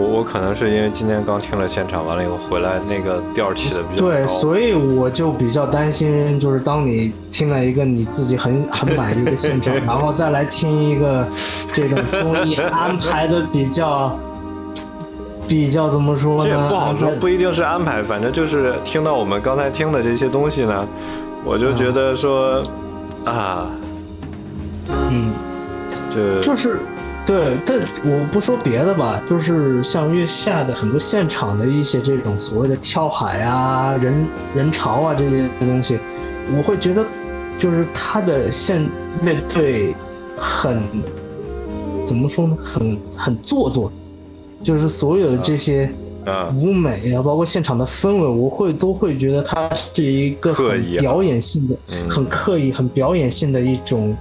[0.00, 11.26] 我我可能是因为今天刚听了现场，完了以后回来那个调起的比较对，所以我就比较担心，就是当你听了一个你自己很很满意的现场， 然后再来听一个
[11.74, 14.18] 这种综艺 安排的比较
[15.46, 16.44] 比较怎么说呢？
[16.44, 20.86] 这也不好说不一定是安排，反正就是听到我们刚才听的这些东西呢，
[21.44, 22.62] 我就觉得说，
[23.26, 23.66] 啊，
[24.88, 25.30] 嗯，
[26.14, 26.80] 这就是
[27.30, 35.96] 对，但我不说别的吧，就是像月下的很多现场的一些这种所谓的跳海啊、人人潮啊这些东西，
[36.56, 37.06] 我会觉得
[37.56, 38.84] 就是他的现
[39.22, 39.94] 乐队
[40.36, 40.82] 很
[42.04, 43.92] 怎么说呢，很很做作，
[44.60, 45.88] 就是所有的这些。
[46.26, 54.14] 啊，舞美啊，包括现场的氛围，我会都会觉得他是一个很表演性的、嗯很刻意、很表演性的一种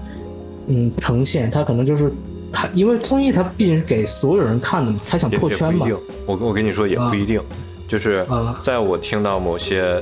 [0.67, 1.51] 嗯呈现。
[1.51, 2.09] 他可能就是
[2.51, 5.88] 它，因为综艺他毕竟是给所有人看的嘛，他想破圈嘛。
[6.25, 7.41] 我我跟你说也不一定，
[7.88, 10.01] 就是啊在我听到某些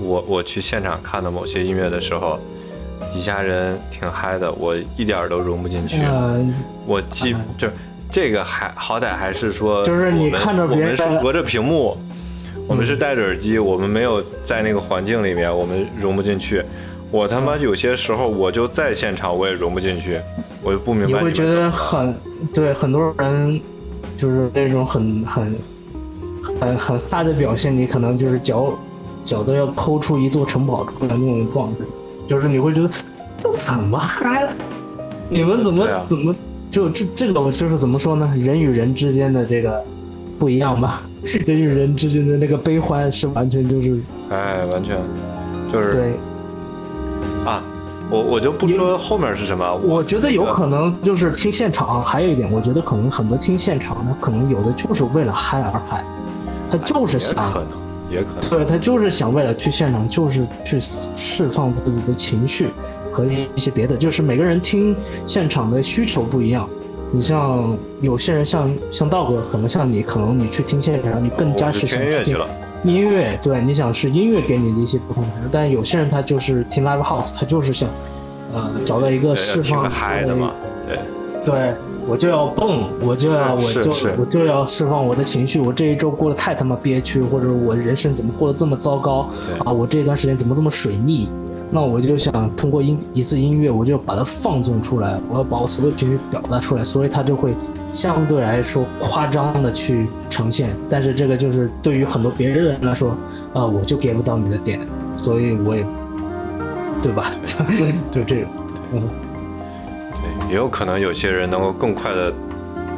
[0.00, 2.38] 我我去现场看的某些音乐的时候，
[3.12, 6.00] 底下人挺嗨的，我一点儿都融不进去。
[6.02, 6.54] 嗯、
[6.86, 7.68] 我记就
[8.10, 11.96] 这个还好歹还是说，就是你们看着别人我们是隔着屏幕，
[12.66, 16.62] 我们是戴着耳机，我们没有在那个环境里面，我们融不进去。
[17.10, 20.20] 我他妈有些时候我就在现场，我也融不进去，
[20.62, 22.14] 我就不明白你会觉得很
[22.52, 23.60] 对，很多人
[24.16, 25.54] 就是那种很很
[26.60, 28.72] 很很嗨的表现，你可能就是脚
[29.24, 31.84] 脚都要抠出一座城堡出来那种状态，
[32.26, 32.90] 就是你会觉得
[33.42, 34.52] 这怎么嗨了？
[35.30, 36.34] 你们怎么、啊怎么
[36.70, 38.30] 就这这个我就是怎么说呢？
[38.38, 39.82] 人与人之间的这个
[40.38, 41.02] 不一样吧？
[41.46, 43.98] 人与人之间的那个悲欢是完全就是
[44.30, 44.96] 哎，完全
[45.72, 46.12] 就是对。
[47.44, 47.62] 啊，
[48.10, 56.04] 我我就不说后面是什么，我觉得有可能就是听现场，还有一点，我觉得可能很多听现场的，可能有的就是为了嗨而嗨，
[56.70, 57.68] 他就是也想，可能，
[58.10, 62.68] 也可能，对他就是想为了去现场，就是去释放自己的情绪
[63.12, 64.96] 和一些别的，就是每个人听
[65.26, 66.68] 现场的需求不一样。
[67.10, 72.38] 你像有些人像像道哥，可能像你，可能你去听现场，你更加我是想去听听
[72.84, 77.88] 音乐对，你想是音乐给你的一些不同的感受，但有些人他就是听 live house，他就是想，
[78.52, 80.52] 呃，找到一个释放挺个嗨的嘛，
[80.86, 80.98] 对，
[81.44, 81.74] 对，
[82.06, 85.60] 我就要蹦，我就要，我就我就要释放我的情绪。
[85.60, 89.28] 我这一周过得太他妈憋屈，或者我人生怎么过得这么糟糕
[89.64, 89.72] 啊？
[89.72, 91.28] 我这段时间怎么这么水逆
[91.70, 97.54] 那我就想通过音一次音乐，我就把它放纵出来，我要把我所有情绪表达出来，所以它就会
[97.90, 100.74] 相对来说夸张的去呈现。
[100.88, 103.10] 但是这个就是对于很多别人来说，
[103.52, 104.80] 啊、我就 get 不到你的点，
[105.14, 105.84] 所以我也，
[107.02, 107.30] 对吧？
[108.10, 108.50] 就这种，
[108.94, 109.02] 嗯，
[110.10, 112.32] 对，也有可能有些人能够更快的，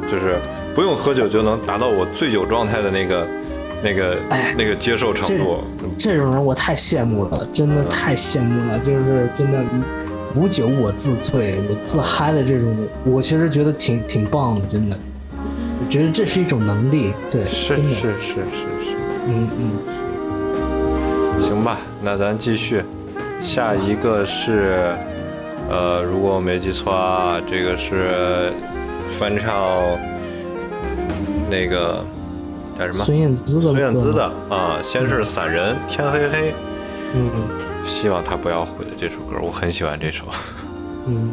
[0.08, 0.36] 就是
[0.76, 3.26] 不用喝酒就能达到我醉酒状态的那个、
[3.82, 4.54] 那个、哎。
[4.56, 5.58] 那个接受程度。
[5.98, 9.58] 这种人我太羡慕了，真的太羡慕了，就是真的
[10.34, 14.96] 无酒我自醉，我自嗨的这种，我其实觉得挺挺棒的，真的，
[15.34, 22.82] 我觉得这是一种能力，对，是是是是是，嗯嗯，行吧，那咱继续，
[23.42, 24.94] 下一个是，
[25.68, 28.52] 呃，如果我没记错啊，这个是
[29.18, 29.98] 翻唱
[31.50, 32.04] 那个
[32.80, 33.04] 叫什么？
[33.04, 36.54] 孙燕姿的孙燕姿的啊，先是散人，天黑黑，
[37.14, 37.30] 嗯
[37.86, 40.24] 希望他不要毁了这首歌，我很喜欢这首。
[41.06, 41.32] 嗯。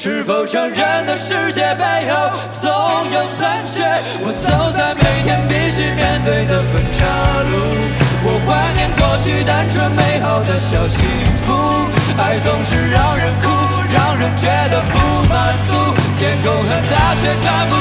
[0.00, 2.30] 是否成人的世界背后
[2.62, 2.70] 总
[3.10, 3.82] 有残缺？
[4.22, 7.02] 我走在每天必须面对的分岔
[7.50, 7.58] 路，
[8.22, 11.02] 我怀念过去单纯美好的小幸
[11.42, 11.50] 福。
[12.14, 13.50] 爱总是让人哭，
[13.90, 15.74] 让人觉得不满足。
[16.14, 17.74] 天空很大，却看不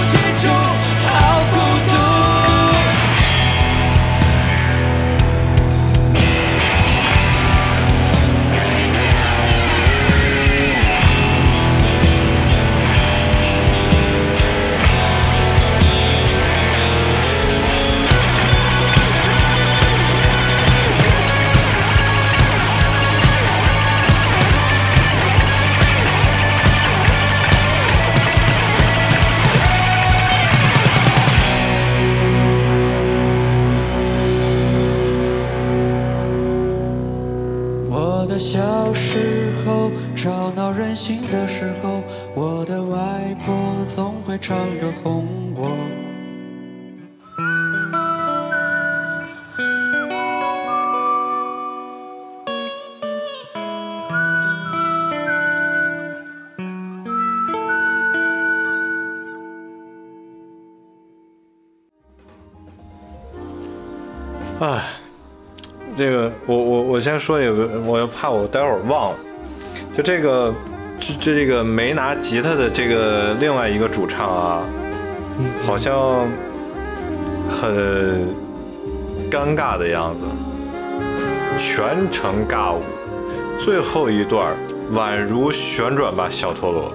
[67.18, 69.18] 先说一个，我又怕我待会儿忘了。
[69.96, 70.54] 就这个，
[71.00, 74.62] 这这这个没拿吉他的这个另外一个主唱啊，
[75.66, 76.28] 好像
[77.50, 78.28] 很
[79.32, 80.26] 尴尬的样子，
[81.58, 82.82] 全程尬舞，
[83.58, 84.56] 最后一段
[84.94, 86.92] 宛如旋转吧小陀螺。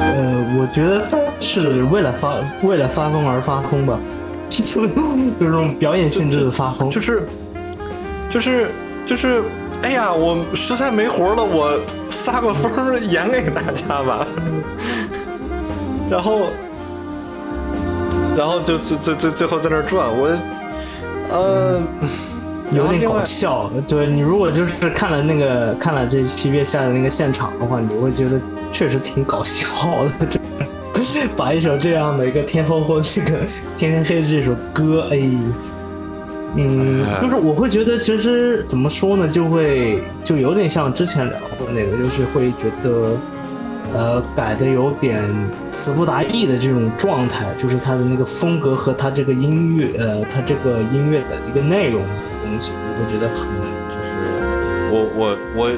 [0.00, 1.06] 呃，我觉得
[1.38, 3.98] 是为了发为了发疯而发疯吧，
[4.48, 4.86] 就就
[5.38, 7.28] 这种表演性质的发疯，就是
[8.30, 8.68] 就是
[9.06, 9.42] 就是，
[9.82, 14.26] 哎呀，我实在没活了，我撒个疯演给大家吧。
[16.10, 16.48] 然后，
[18.36, 20.28] 然后就最最最最后在那儿转，我，
[21.30, 21.80] 呃，
[22.70, 23.70] 有点搞笑。
[23.86, 28.40] 对你如果就是看了那个看了这七月下的那个现场的话，你会觉得
[28.72, 29.66] 确实挺搞笑
[30.18, 30.26] 的。
[30.26, 33.38] 这 把一首这样的一个天后后这个
[33.76, 35.18] 天黑黑的这首歌，哎，
[36.58, 43.16] 嗯，就是我会觉得其实怎么说呢，就会就有点像之前聊的那个，就是会觉得。
[43.94, 45.24] 呃，改的有点
[45.70, 53.48] 词不达意的这种状态，就是他的那个风格和他这个音乐，呃，他这个音乐的一个内容，对，东西，我会觉得很
[53.88, 54.10] 就是
[54.92, 55.70] 我我我，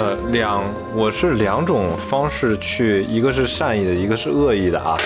[0.00, 0.62] 呃，两
[0.94, 4.96] 我是两种方式去，一个是善意的，一个是恶意的啊，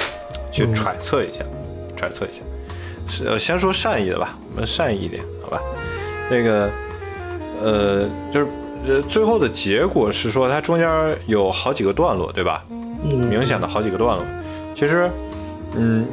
[0.51, 1.43] 去揣测一下，
[1.97, 2.43] 揣测一下。
[3.07, 5.61] 是呃，先说善意的吧，我们善意一点，好吧？
[6.31, 6.71] 那个，
[7.63, 8.47] 呃，就是
[8.87, 10.89] 呃，最后的结果是说，它中间
[11.27, 12.65] 有好几个段落，对吧？
[12.71, 14.25] 嗯明显的好几个段落。
[14.75, 15.11] 其实，
[15.77, 16.07] 嗯，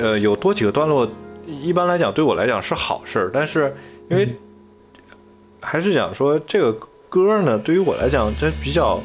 [0.00, 1.06] 呃，有多几个段落，
[1.46, 3.74] 一般来讲对我来讲是好事儿，但是
[4.08, 4.34] 因为
[5.60, 6.72] 还是讲说这个
[7.08, 9.00] 歌呢，对于我来讲它比较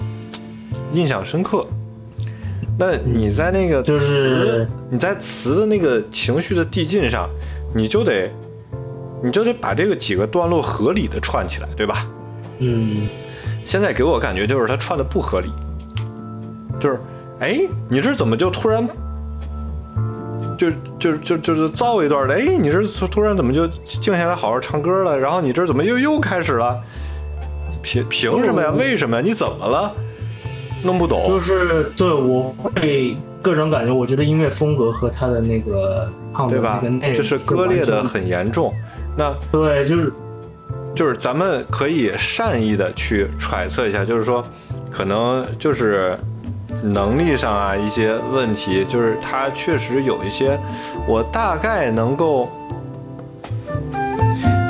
[0.93, 1.67] 印象深刻。
[2.81, 7.29] 那你在那个就是词你在词的那个情绪的递进上，
[7.75, 8.27] 你就得
[9.21, 12.07] 你就得把这个几个段落合理的串起来，对吧？
[12.57, 13.07] 嗯
[13.63, 15.51] 现在给我感觉就是它串的不合理，
[16.79, 16.99] 就是，
[17.39, 18.89] 哎，你这怎么就突然，
[20.57, 25.15] 就就就就是造一段的，哎，你这突突然怎么就静下来好好唱歌了？
[25.15, 26.81] 然后你这怎么又又开始了？
[27.83, 28.69] 凭凭什么呀？
[28.71, 29.21] 哦为什么呀？
[29.23, 29.93] 你怎么了？
[30.83, 31.25] 弄不懂。
[31.27, 36.09] 就是对我会个人感觉，我觉得音乐风格和他的那个
[36.49, 37.07] 对吧那个内？
[37.07, 38.73] 容就是割裂的很严重。
[39.17, 40.13] 那对，就是
[40.95, 44.43] 就是咱们可以善意的去揣测一下，就是说，
[44.89, 46.17] 可能就是
[46.83, 50.59] 能力上啊一些问题，就是他确实有一些，
[51.07, 52.49] 我大概能够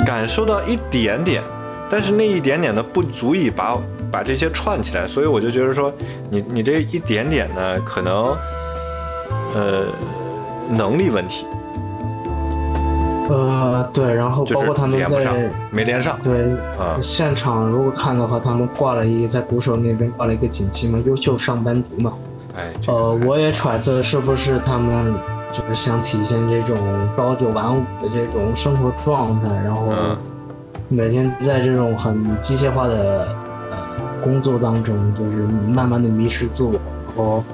[0.04, 1.42] 感受到一点点，
[1.88, 3.78] 但是那一点点的不足以把
[4.12, 5.90] 把这些串起来，所以我就觉得说，
[6.30, 8.36] 你你这一点点呢，可能
[9.54, 9.86] 呃
[10.68, 11.46] 能力问题，
[13.30, 16.98] 呃对，然后包括他们在，没连上对啊。
[17.00, 22.12] 现场如果看的话，他们挂了一个在鼓手那边挂了一个锦旗嘛，优秀上班族嘛。
[22.54, 25.14] 哎，这个呃，我也揣测是不是他们
[25.50, 26.76] 就是想体现这种
[27.16, 30.16] 朝九晚五的这种生活状态，然后嗯
[30.88, 33.41] 每天在这种很机械化的呃
[34.22, 35.42] 工作当中，就是
[35.74, 37.44] 慢慢的迷失自我，然后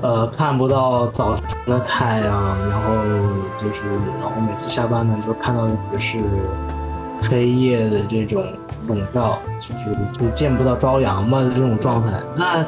[0.00, 2.94] 呃看不到早晨的太阳，然后
[3.56, 3.82] 就是
[4.20, 6.18] 然后每次下班呢，就看到的是
[7.20, 8.44] 黑夜的这种
[8.88, 12.12] 笼罩，就是就见不到朝阳嘛这种状态。
[12.36, 12.64] 那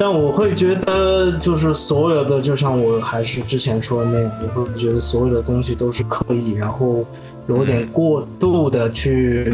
[0.00, 7.04] 但我会觉得，就是所有的，就像我还是之前说的那样，我会觉得所有的东西都是刻意，然后
[7.48, 9.52] 有点过度的去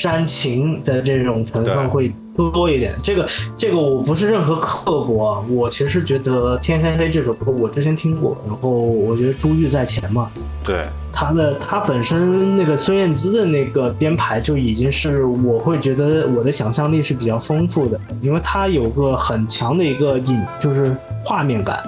[0.00, 2.94] 煽情的这种成分会多一点。
[3.02, 3.26] 这个
[3.56, 10.30] 这个我不是任何刻薄啊，我其实觉得《天黑黑》这首歌我之前听过，然后我觉得珠玉在前嘛，
[10.64, 21.82] 对，他的他本身那个孙燕姿的那个编排就已经是我会觉得我的想象力是比较丰富的，因为他有个很强的一个影，就是画面感。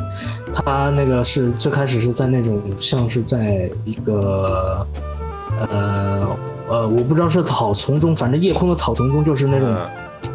[0.52, 4.86] 他那个是最开始是在那种像是在一个
[5.58, 6.28] 呃
[6.68, 9.86] 呃，我不知道是草丛中，反正夜空的草丛中，就是那种嗯。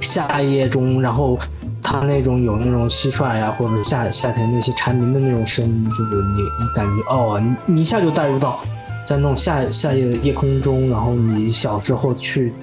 [0.01, 1.35] 夏夜中，然后
[1.81, 8.59] 它那种有那种蟋蟀呀、或者夏夏天那些蝉鸣的那种声音，就是你你感觉哦，你你一下就带入到
[9.03, 12.53] 在那种夏夏夜的夜空中，然后你小时候去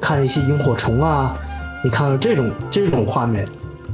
[0.00, 1.34] 看一些萤火虫啊，
[1.82, 3.44] 你看到这种这种画面，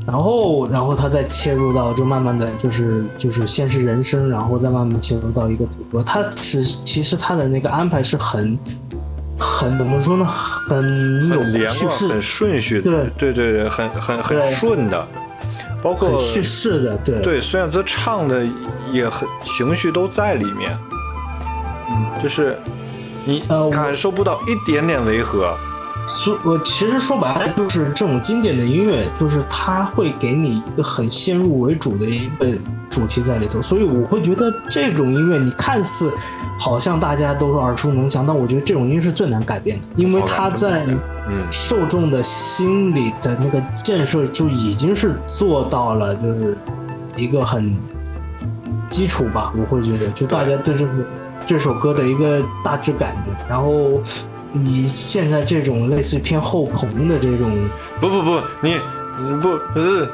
[0.06, 8.58] 然后然后他再切入到就慢慢的就是就是先是人声，然后再慢慢切入到一个主歌，他是其实他的那个安排是很
[9.38, 15.06] 很怎么说呢，很有很连贯、叙事很顺序的，对对对对，很很很顺的，
[15.80, 18.44] 包括叙事的，对对孙燕姿唱的
[18.92, 20.76] 也很情绪都在里面，
[22.22, 22.58] 就是
[23.24, 25.56] 你感受不到一点点违和，
[26.08, 32.46] 说，我其实说白了就是这种经典的音乐，就是它会给你一个很先入为主的一个
[32.88, 36.10] 主题在里头，所以我会觉得这种音乐，你看似
[36.58, 40.84] 好像大家都耳熟能详，但我觉得这种音乐是最难改变的，因为它在
[41.28, 41.38] 嗯。
[41.50, 46.56] 受众的心理的那个建设就已经是做到了，就是
[47.16, 47.76] 一个很
[48.88, 50.92] 基础吧，我会觉得，就大家对这个
[51.46, 54.00] 这首歌的一个大致感觉，然后。
[54.52, 57.68] 你现在这种类似于偏后朋的这种，
[58.00, 58.80] 不不不，你
[59.20, 60.08] 你不不是。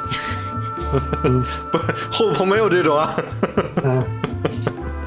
[1.72, 1.78] 不
[2.10, 3.14] 后棚没有这种啊，
[3.82, 4.02] 嗯、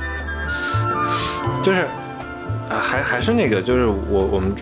[1.63, 1.81] 就是
[2.69, 4.53] 啊还还是那个，就是我我们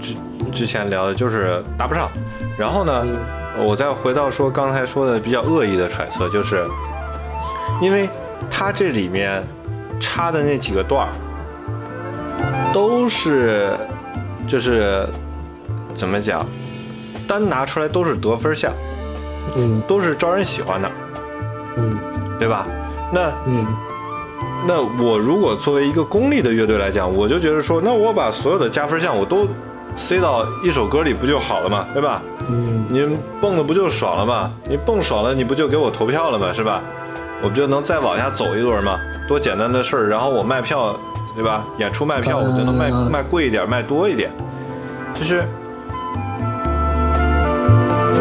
[0.00, 0.14] 之
[0.50, 2.10] 之前聊的，就是搭不上，
[2.58, 3.06] 然后呢。
[3.54, 6.66] 我再回到说刚才说的比较恶意的揣测，就是
[7.82, 8.08] 因为
[8.50, 9.44] 它这里面
[10.00, 11.12] 插的那几个段儿
[12.72, 13.76] 都是
[14.52, 15.08] 就是
[15.94, 16.46] 怎么讲，
[17.26, 18.70] 单拿出来都是得分项，
[19.56, 20.90] 嗯都是招人喜欢的，
[21.78, 21.98] 嗯
[22.38, 22.66] 对吧？
[23.10, 23.66] 那嗯
[24.66, 29.48] 那我如果作为一个功利的乐队来讲，我就觉得说，那我把所有的加分项我都
[29.96, 32.20] 塞到一首歌里不就好了嘛，对吧？
[32.50, 33.08] 嗯，你
[33.40, 34.52] 蹦的不就爽了吗？
[34.68, 36.52] 你蹦爽了，你不就给我投票了吗？
[36.52, 36.82] 是吧？
[37.42, 38.98] 我不就能再往下走一轮吗？
[39.26, 40.94] 多简单的事儿，然后我卖票，
[41.34, 41.64] 对吧？
[41.78, 44.30] 演出卖票，我就能卖嗯卖贵一点，卖多一点，
[45.14, 45.44] 就是。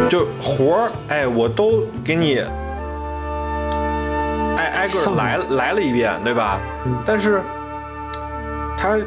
[0.10, 2.40] 就活儿，哎，我都给你
[4.58, 6.60] 挨挨个来来了一遍，对吧？
[6.86, 7.42] 嗯但是
[8.78, 8.98] 它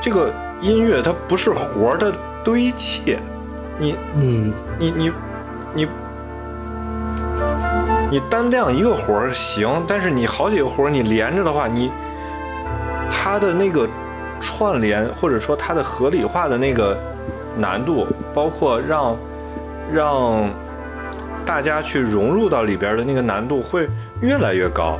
[0.00, 2.12] 这个音乐它不是活儿的
[2.44, 3.18] 堆砌，
[3.76, 5.12] 你嗯，你你
[5.74, 5.88] 你
[8.08, 11.90] 你单量一个活儿行，但是你好几个活儿你连着的话，你
[13.30, 13.88] 它的那个
[14.40, 16.98] 串联或者说它的合理化的那个
[17.56, 18.04] 难度，
[18.34, 19.16] 包括让
[19.92, 20.52] 让
[21.46, 23.88] 大家去融入到里边的那个难度会
[24.20, 24.98] 越来越高。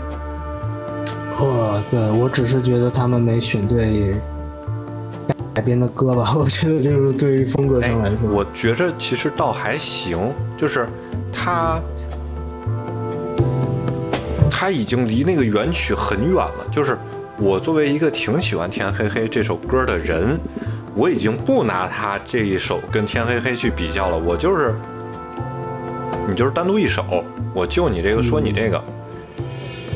[1.39, 4.15] 哦，对我只是觉得他们没选对
[5.53, 10.87] 改编的歌吧，我觉得就是对于风格上来说，哎我觉着其实倒还行，就是
[11.33, 11.81] 他。
[14.49, 16.67] 他已经离那个原曲很远了。
[16.71, 16.97] 就是
[17.41, 20.39] 我作为一个挺喜欢《天黑黑》这首歌的人，
[20.95, 24.19] 我已经不拿它这一首跟《天黑黑》去比较了。
[24.19, 24.75] 我就是
[26.29, 27.25] 你就是单独一首，
[27.55, 28.79] 我就你这个说你这个，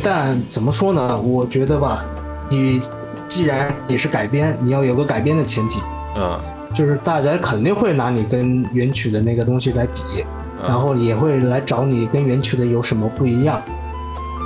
[0.02, 1.20] 但怎么说呢？
[1.20, 2.02] 我觉得吧，
[2.48, 2.80] 你
[3.28, 5.82] 既然你是改编，你要有个改编的前提，
[6.16, 6.40] 嗯
[6.74, 10.24] 就是大家肯定会拿你跟原曲的那个东西来比，
[10.62, 13.60] 嗯然后也会来找你跟原曲的有什么不一样。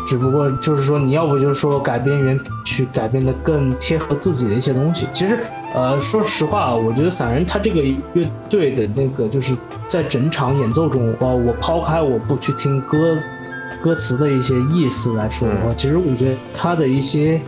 [0.04, 2.38] 只不过就是说，你要不就是说改编原
[2.78, 5.06] 曲改变的更贴合自己的一些东西。
[5.12, 5.38] 其实，
[5.74, 7.82] 呃，说实话，我觉得散人他这个
[8.14, 9.56] 乐队的那个就是
[9.88, 13.16] 在整场演奏中，哦，我抛开我不去听歌
[13.82, 17.40] 歌词的一些意思来说的话，其实我觉得他的一些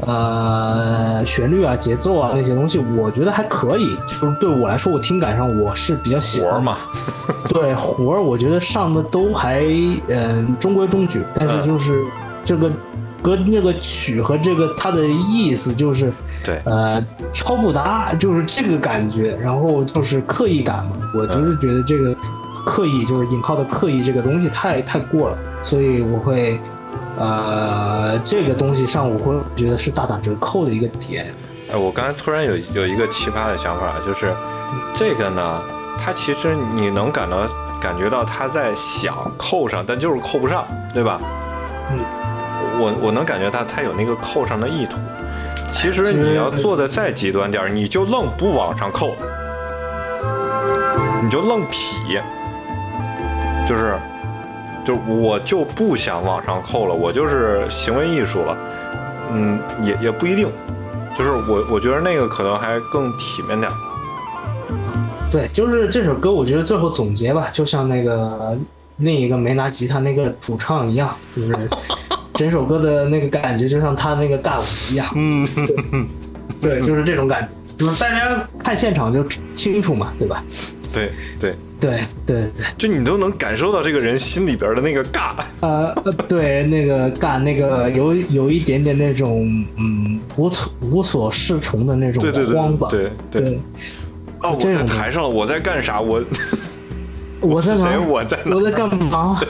[0.00, 3.96] 呃旋律啊、节奏啊那些东西，我觉得还可以。
[4.06, 6.50] 就是对我来说，我听感上我是比较喜欢。
[6.50, 6.76] 活儿嘛，
[7.48, 9.64] 对活儿，我觉得上的都还
[10.08, 12.02] 嗯、中规中矩，但是嗯就是
[12.44, 12.70] 这个
[13.26, 16.12] 歌那个曲和这个它的意思就是
[16.44, 22.14] 对，呃超不搭，就是这个感觉，然后就是刻意感嘛，我就是觉得这个
[22.64, 26.60] 刻意就是引号的刻意这个东西太太过了，所以我会
[27.18, 31.34] 呃这个东西上我会觉得是大打折扣的一个点。
[31.72, 34.32] 哎，我刚才突然有有一个奇葩的想法，就是
[34.94, 35.60] 这个呢，
[35.98, 37.38] 它其实你能感到
[37.80, 40.64] 感觉到它在想扣上，但就是扣不上，
[40.94, 41.20] 对吧？
[42.78, 44.98] 我我能感觉到他有那个扣上的意图。
[45.72, 49.14] 其实你要做的再极端点，你就愣不往上扣，
[51.22, 52.18] 你就愣劈，
[53.68, 53.98] 就是，
[54.84, 58.56] 就我就不想往上扣了，我就是行为艺术了，
[59.32, 60.48] 嗯，也也不一定，
[61.18, 63.70] 就是我我觉得那个可能还更体面点。
[65.30, 68.56] 对，就是这首歌，我觉得最后总结吧，就像那个
[68.98, 71.54] 另一个没拿吉他那个主唱一样，就是
[72.36, 75.06] 整首歌的那个感觉，就像他那个尬舞一样。
[75.14, 75.46] 嗯，
[76.60, 77.42] 对，就是这种感
[77.78, 79.24] 觉，就是大家看现场就
[79.54, 80.42] 清楚嘛，对吧？
[80.94, 81.90] 对对，对
[82.24, 85.34] 对对，就你都能感受到这个人心里边的那个尬。
[85.60, 89.46] 呃，呃对，那个尬，那个有有一点点那种
[89.78, 93.50] 嗯无所无所适从的那种对对慌吧，对对对。
[93.50, 93.60] 对
[94.42, 96.00] 哦，我在台上了，我在干啥？
[96.00, 96.22] 我
[97.40, 97.98] 我在 谁？？
[97.98, 98.62] 我在哪我？
[98.62, 99.40] 在干嘛？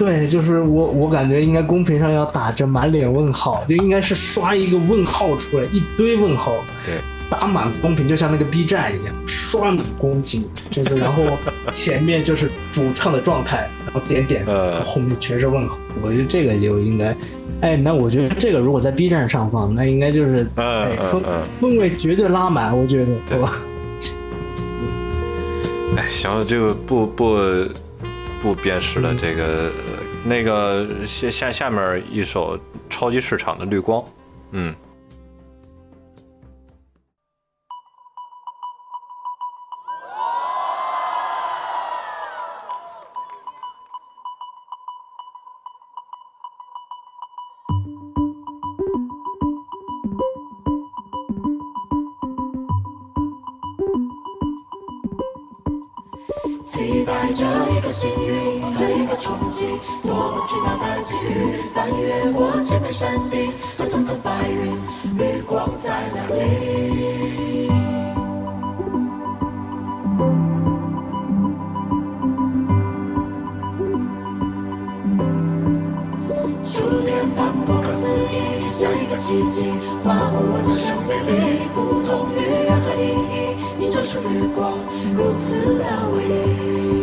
[0.00, 6.94] 对，就是我，我感觉应该公屏上要打着满脸问号，就应该是刷一个问号出来，一堆问号，对，
[7.28, 11.22] 打满公屏，就像那个 B 站一样，刷满公屏，就是然后
[11.70, 15.78] 前面就是主唱的状态，然后点点，呃后后面全是问号。
[16.02, 17.14] 我觉得这个就应该，
[17.60, 23.52] 哎，那我觉得这个如果在 B 站上放，那应该就是，嗯哎，氛氛围绝对拉满，我觉得，对吧？
[25.96, 27.38] 哎，行了，这个不不不
[28.54, 29.14] 辨识了。
[29.14, 34.04] 这个呃那个下下下面一首超级市场的绿光，
[34.52, 34.74] 嗯。
[57.90, 59.66] 幸运和一个冲击
[60.02, 64.78] 多么奇妙的际遇翻越过千面山顶和层层白云
[65.18, 67.68] 绿光在哪里。
[76.64, 79.64] 触电般不可思议像一个奇迹
[80.04, 84.78] 划过我的生命里不同于任何意义你就是绿光
[85.12, 85.84] 如此的
[86.14, 86.99] 唯一。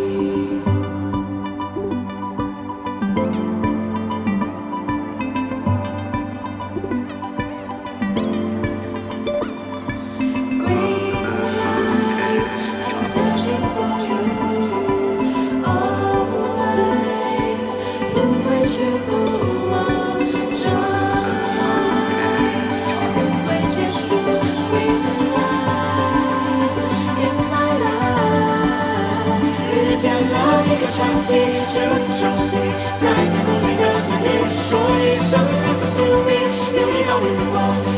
[31.20, 31.34] 记
[31.70, 32.57] 却如此熟悉。
[32.99, 36.30] 在天空里的精灵说一声 listen to me
[36.74, 37.55] 有一道绿光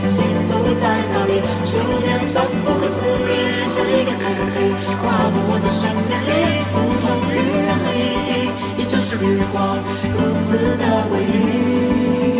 [0.07, 1.41] 幸福在哪里？
[1.65, 2.97] 触电般不可思
[3.28, 3.32] 议
[3.67, 4.55] 像一个奇迹。
[5.01, 6.30] 划过我的生命里
[6.72, 7.97] 不同于任何意
[8.30, 8.32] 义
[8.78, 9.78] 依就是绿光
[10.13, 12.39] 如此的唯一。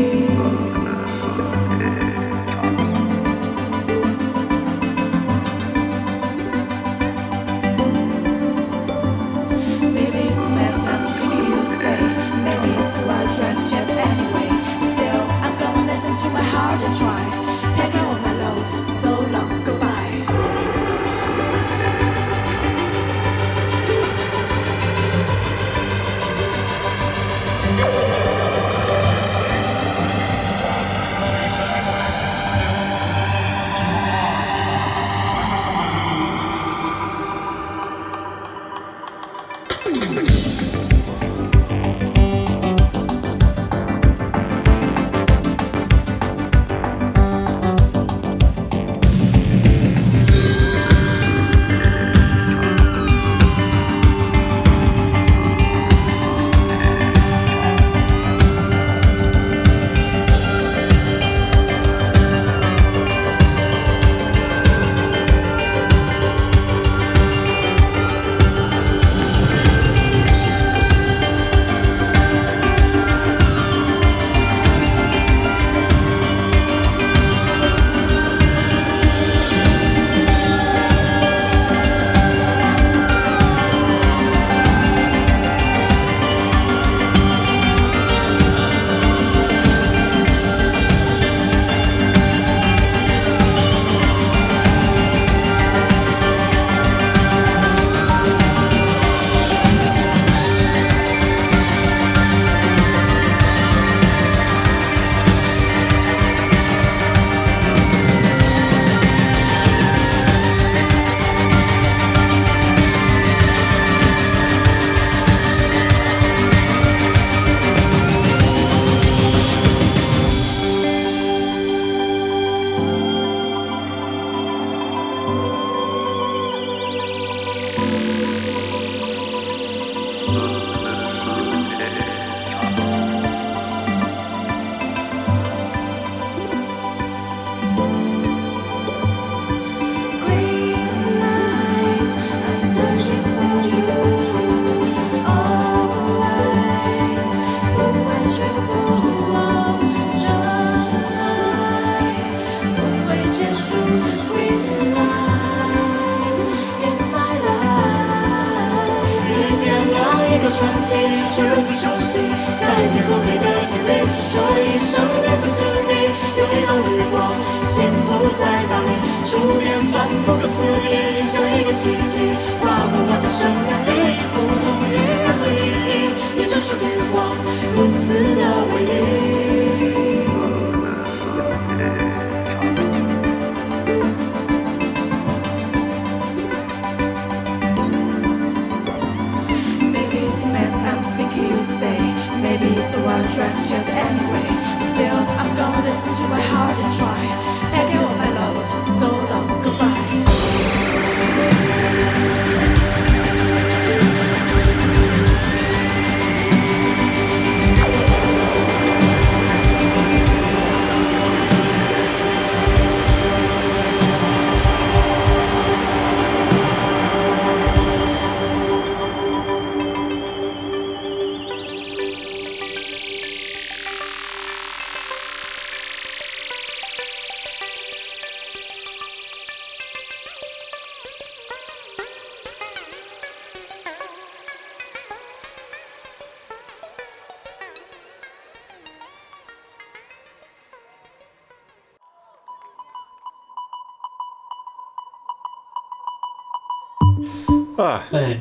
[248.12, 248.40] 哎，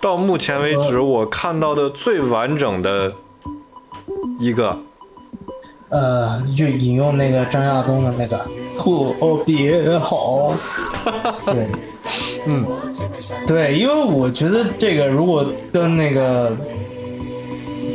[0.00, 3.12] 到目前为止我看到的最完整的
[4.40, 4.78] 一个，
[5.88, 8.36] 呃，就引用那个张亚东的那个
[8.76, 10.52] “特别好
[11.46, 11.68] ”，对，
[12.46, 12.66] 嗯，
[13.46, 16.50] 对，因为我觉得这个如果跟那个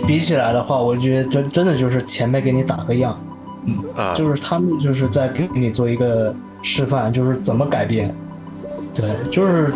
[0.07, 3.19] 比起来的话，我觉得真真的就是前辈给你打个样，
[3.95, 8.15] 啊，就是他们就是在给你做一个示范，就是怎么改编。
[8.93, 9.73] 对，就是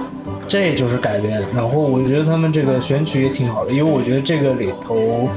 [0.47, 1.43] 这就是改编。
[1.55, 5.30] 然后我觉得他们这个选曲也挺好的，因为我觉得这个里头，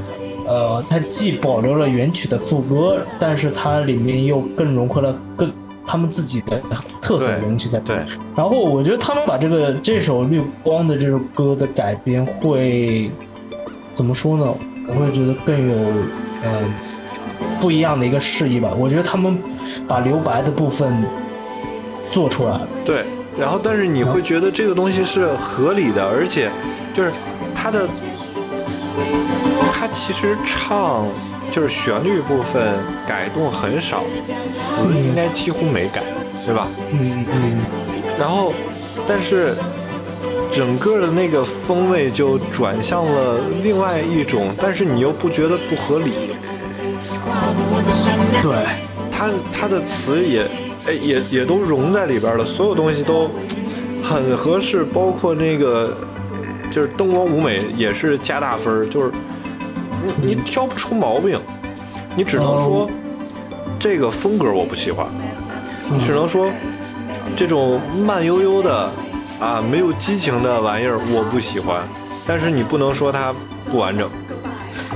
[0.45, 5.51] 呃，它既保留了原曲的副歌，但是它里面又更融合了更
[5.85, 6.61] 他们自己的
[7.01, 8.05] 特色的东西在里面。
[8.05, 13.09] 对然后我觉得他们把这个这首《绿光》的这首歌的改编会
[13.93, 14.53] 怎么说呢？
[14.87, 15.75] 我会觉得更有
[16.43, 16.61] 呃
[17.59, 18.71] 不一样的一个示意吧。
[18.77, 19.37] 我觉得他们
[19.87, 20.91] 把留白的部分
[22.11, 22.67] 做出来了。
[22.83, 23.03] 对，
[23.39, 26.51] 然后但是你会觉得这个东西是合理的，而且
[26.93, 27.11] 就是
[27.55, 27.87] 它的，
[29.71, 31.07] 它其实唱
[31.49, 32.77] 就是旋律部分
[33.07, 34.03] 改动很少，
[34.51, 36.03] 词应该几乎没改，
[36.45, 36.67] 对吧？
[36.91, 37.61] 嗯嗯，
[38.19, 38.53] 然后，
[39.07, 39.55] 但是
[40.51, 46.35] 整个的那个风味就转向了另外一种，但是你又不觉得不合理。
[48.41, 48.65] 对，
[49.09, 50.45] 它它的词也
[50.87, 53.29] 哎也也都融在里边了，所有东西都
[54.03, 55.95] 很合适，包括那个
[56.71, 59.11] 就是灯光舞美也是加大分儿，就是
[60.21, 61.39] 你你挑不出毛病，
[62.15, 62.89] 你只能说
[63.77, 65.07] 这个风格我不喜欢，
[65.91, 66.49] 你只能说
[67.35, 68.89] 这种慢悠悠的
[69.39, 71.81] 啊没有激情的玩意儿我不喜欢，
[72.25, 73.33] 但是你不能说它
[73.69, 74.09] 不完整。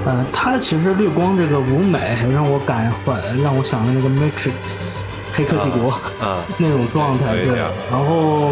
[0.05, 5.03] 呃，它其实绿光这个舞美让我感怀，让我想到那个 Matrix
[5.34, 5.89] 黑客帝国、
[6.21, 7.57] 啊那种状态，对。
[7.89, 8.51] 然后，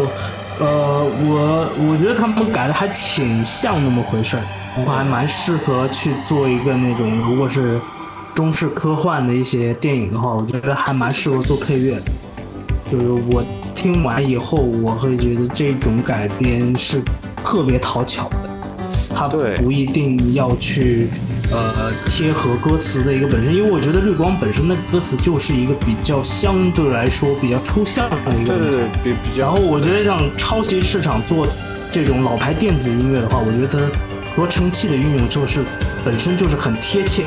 [0.58, 4.42] 呃，我我觉得他们改的还挺像那么回事儿，
[4.84, 7.80] 我还蛮适合去做一个那种，如果是
[8.34, 12.02] 中式科幻的一些电影的话，我觉得还蛮适合做配乐的。
[12.90, 13.42] 就是我
[13.74, 17.00] 听完以后，我会觉得这种改编是
[17.44, 18.36] 特别讨巧的，
[19.14, 21.08] 它不一定要去
[21.52, 28.56] 呃贴合歌词的一个本身，因为我觉得绿光本身的歌词就是一个比较相对来说比较抽象的一个。
[28.56, 31.46] 对对对，比比较然后我觉得像超级市场做
[31.90, 33.78] 这种老牌电子音乐的话，我觉得它
[34.34, 35.62] 合成器的运用就是
[36.04, 37.24] 本身就是很贴切。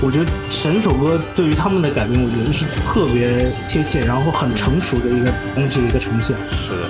[0.00, 6.36] 我觉得整首歌对于他们的改编，我觉得是特别贴切，然后很成熟的一个东西的一个呈现。
[6.52, 6.88] 是的。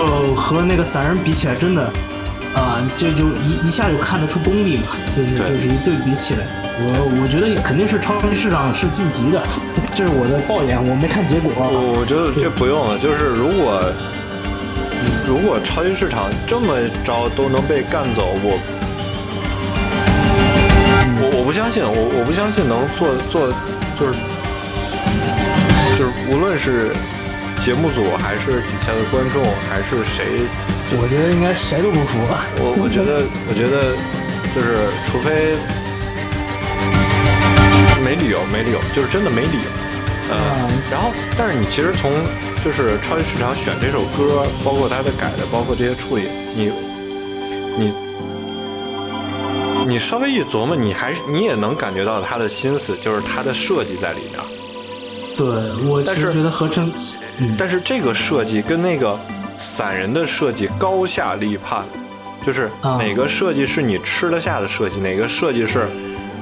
[0.00, 1.90] 呃，和那个散人比起来，真的，
[2.54, 6.40] 啊、这就一一下就看得出功力嘛，就是就是一对比起来，
[6.80, 9.42] 我我觉得肯定是超级市场是晋级的，
[9.94, 11.52] 这是我的抱怨，我没看结果。
[11.54, 13.80] 我我觉得这不用了，就是如果
[15.26, 16.74] 如果超级市场这么
[17.04, 18.58] 着都能被干走，我
[21.20, 23.46] 我我不相信，我我不相信能做做
[24.00, 24.12] 就是
[25.96, 26.90] 就是无论是
[27.60, 30.42] 节目组还是底下的观众还是谁，
[30.96, 32.18] 我觉得应该谁都不服。
[32.58, 33.92] 我我觉得我觉得
[34.54, 35.56] 就是除非
[38.02, 39.68] 没理由没理由，就是真的没理由。
[40.30, 40.38] 嗯，
[40.90, 42.10] 然后，但是你其实从
[42.64, 46.24] 就是超级市场选这首歌，包括它的改的，包括这些处理，
[46.54, 46.70] 你
[47.76, 47.94] 你
[49.86, 54.38] 你稍微一琢磨，你还是你也能感觉到他的心思，就是他的设计在里面。
[55.36, 55.46] 对
[55.88, 56.92] 我但是其实觉得合成，
[57.38, 59.18] 嗯，但是这个设计跟那个
[59.58, 61.84] 散人的设计高下立判，
[62.46, 65.88] 就是啊哪个设计是你吃得下的设计，哪个设计是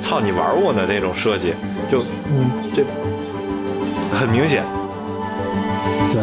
[0.00, 1.54] 操你玩我呢那种设计，
[1.88, 2.84] 就嗯，这
[4.16, 4.62] 很明显。
[6.12, 6.22] 对。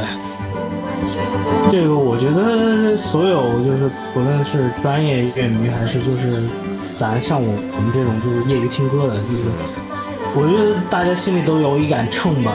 [1.72, 6.44] 这个我觉得所有就是不论是专业乐迷还是就是
[6.96, 9.50] 咱像我我们这种就是业余听歌的，就是
[10.36, 12.54] 我觉得大家心里都有一杆秤吧，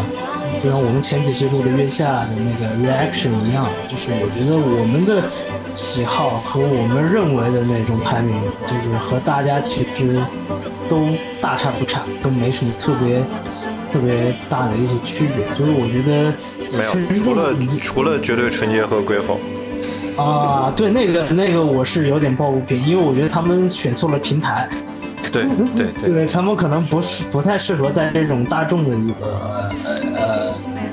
[0.62, 5.22] 就像我们前几期录的月下的那个 reaction 一样，就是我觉得我们的
[5.74, 8.34] 喜好和我们认为的那种排名，
[8.66, 10.20] 就是和大家其实
[10.88, 11.08] 都
[11.40, 13.22] 大差不差，都没什么特别
[13.92, 16.32] 特别大的一些区别，所以我觉得
[16.76, 19.38] 没有，除了除了绝对纯洁和鬼否，
[20.22, 24.68] 啊，对，那个那个我是有点抱不平，因为我觉得他们选错了平台，
[25.32, 25.44] 对
[25.76, 29.70] 对对，对 他们可能不是不太适合在这种大众的一个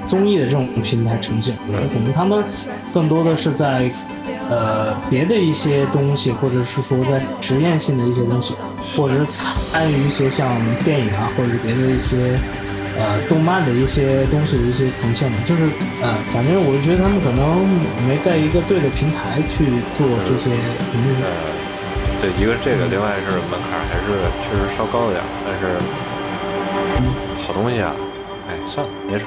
[0.07, 2.43] 综艺的这种平台呈现，可能他们
[2.93, 3.89] 更多的是在
[4.49, 8.53] 呃别的一些东西，或者是说在实验性的一些东西，
[8.95, 10.47] 或者是参与一些像
[10.83, 12.37] 电影啊，或者是别的一些
[12.97, 15.63] 呃动漫的一些东西的一些呈现嘛，就是
[16.01, 17.67] 呃，反正我觉得他们可能
[18.07, 19.65] 没在一个对的平台去
[19.97, 20.51] 做这些
[20.91, 21.15] 评论。
[21.21, 21.29] 呃，
[22.21, 25.75] 对，一个这个，另外是门槛还是确实稍高了点，但是
[27.45, 27.93] 好东西啊，
[28.47, 29.25] 哎，算了，没事。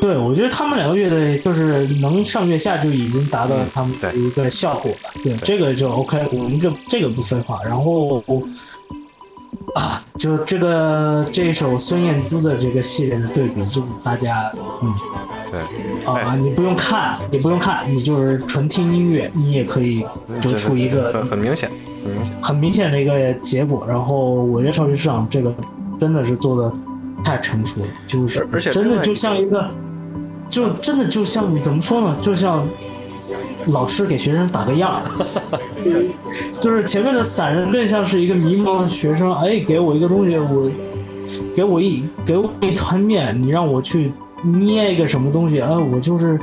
[0.00, 5.10] 对，我觉得他们两个乐队就是能上月下就已经达到他们的一个效果了。
[5.22, 7.62] 对，这个就 OK，我们就这个不废话。
[7.62, 8.22] 然后
[9.74, 14.50] 啊，就这个这一首孙燕姿的这个系列的对比，就是大家
[14.82, 14.92] 嗯
[15.52, 15.60] 对，
[16.04, 20.04] 啊，哎你不用看，你不用看，你就是纯听音乐，你也可以
[20.40, 21.70] 得出一个很明显，
[22.40, 22.90] 很明显。
[22.90, 23.84] 的一个结果。
[23.86, 25.54] 然后我觉得超级市场这个
[25.98, 26.72] 真的是做的
[27.22, 29.70] 太成熟了，就是而且真的就像一个，
[30.50, 32.66] 就真的就像怎么说呢，就像
[33.68, 35.02] 老师给学生打个样儿，
[36.60, 40.70] 就是前面的散人更像是一个迷茫的学生，哎，给我一个东西，我
[41.54, 46.38] 给我一给我一团面，你让我去捏一个什么东西啊，我就是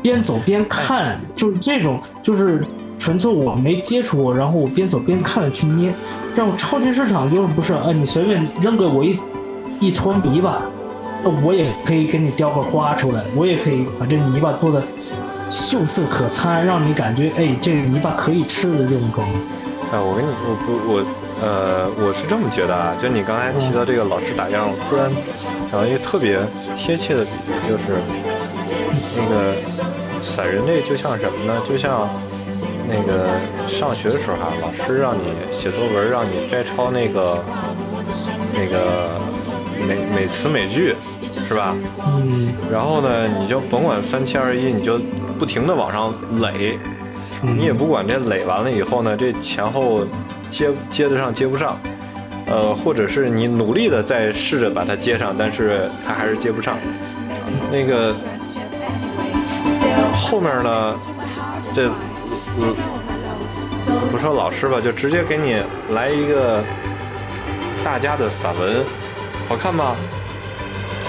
[0.00, 2.64] 边走边看，就是这种，就是
[2.98, 5.92] 纯粹我没接触过，然后我边走边看的去捏。
[6.34, 9.18] 这种超级市场就是不是，哎，你随便扔给我一
[9.80, 10.62] 一坨泥巴，
[11.42, 14.82] 我也可以给你雕个花出来，我也可以把这泥巴做的
[15.50, 19.32] 秀色可餐，让你感觉哎，这个泥巴可以吃的这种状态。
[19.92, 21.04] 哎，我跟你，我不，我，
[21.40, 25.08] 呃，我是这么觉得啊，就你刚才提到这个老师打样，我突然
[25.66, 26.40] 想到一个特别
[26.76, 27.30] 贴切的比
[27.66, 28.02] 喻，就是
[29.16, 29.54] 那个
[30.20, 31.62] 散人类就像什么呢？
[31.68, 32.08] 就像
[32.88, 33.28] 那个
[33.68, 35.22] 上学的时候哈、老师让你
[35.52, 37.38] 写作文，让你摘抄那个
[38.52, 39.20] 那个
[39.86, 40.96] 美美词美句，
[41.42, 41.74] 是吧？
[42.06, 44.98] 嗯然后呢，你就甭管三七二十一，你就
[45.38, 46.78] 不停的往上垒，
[47.42, 50.04] 你也不管这垒完了以后呢，这前后
[50.50, 51.78] 接接得上接不上，
[52.46, 56.76] 呃，或者是你努力的在试着把它接上，但是它还是接不上。
[57.70, 58.14] 那个
[60.14, 60.94] 后面呢，
[61.72, 61.90] 这
[62.58, 62.74] 嗯，
[64.10, 66.62] 不说老师吧，就直接给你来一个
[67.84, 68.84] 大家的散文，
[69.48, 69.94] 好看吗？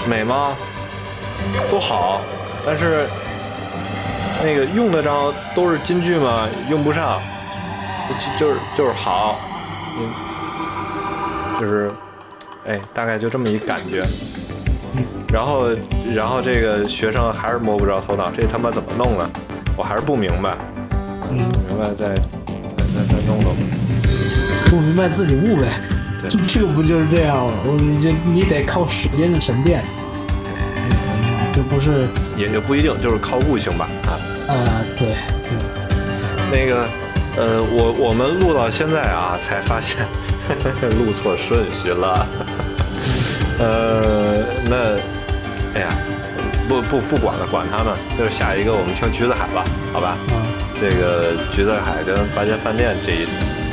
[0.06, 0.54] 美吗？
[1.70, 2.20] 都好，
[2.64, 3.06] 但是
[4.42, 6.48] 那个用得着都是金句吗？
[6.68, 7.20] 用不上，
[8.38, 9.38] 就就是就是好，
[9.98, 10.10] 嗯，
[11.60, 11.90] 就是，
[12.66, 14.04] 哎，大概就这么一感觉。
[15.32, 15.68] 然后，
[16.14, 19.28] 然后这个学生还是摸不着头脑，这他妈怎么弄啊？
[19.76, 20.56] 我还是不明白，
[21.30, 21.36] 嗯，
[21.68, 23.54] 明白再再再再弄弄。
[24.70, 25.68] 不明白自己悟呗。
[26.22, 27.52] 对这个不就是这样吗？
[27.64, 29.84] 我你就你得靠时间的沉淀，
[31.54, 34.18] 这不是也也不一定，就是靠悟性吧，啊。
[34.48, 35.16] 呃对对。
[36.52, 36.88] 那个，
[37.36, 39.98] 呃，我我们录到现在啊，才发现
[40.98, 42.26] 录错顺序了。
[43.58, 44.76] 呃，那，
[45.74, 45.88] 哎呀，
[46.68, 50.16] 不不不管了，管他们，就是下一个我们听橘子海吧，好吧？
[50.30, 50.36] 嗯
[50.78, 53.24] 这个橘子海跟八间饭店这一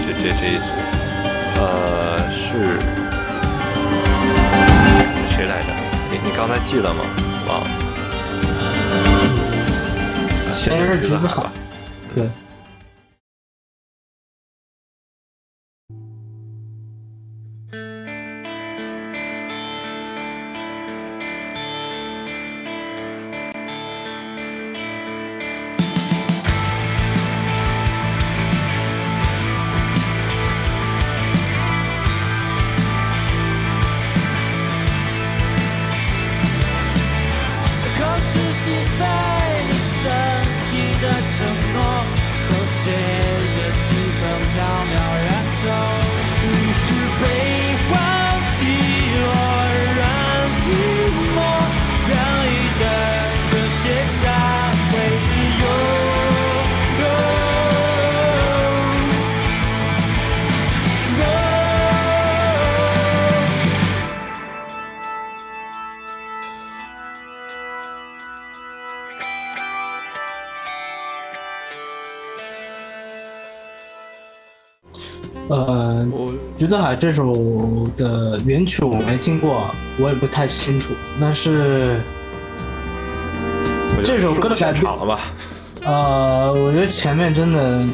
[0.07, 0.71] 这这这一组，
[1.65, 2.77] 呃，是
[5.29, 5.67] 谁来着？
[6.11, 7.05] 你你刚才记得吗？
[7.47, 7.67] 忘了。
[10.53, 11.51] 先是橘子海吧。
[12.13, 12.29] 对。
[76.95, 80.93] 这首的原曲我没听过，我也不太清楚。
[81.19, 81.99] 但是，
[84.03, 85.19] 这首歌的现改场了吧？
[85.85, 87.85] 呃，我觉得前面真的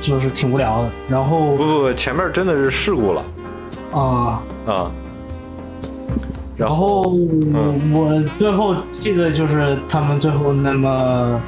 [0.00, 0.90] 就是挺无聊的。
[1.08, 3.24] 然后不不不，前面真的是事故了
[3.92, 4.90] 啊、啊。
[6.56, 7.14] 然后
[7.54, 11.40] 嗯我最后记得就是他们最后那么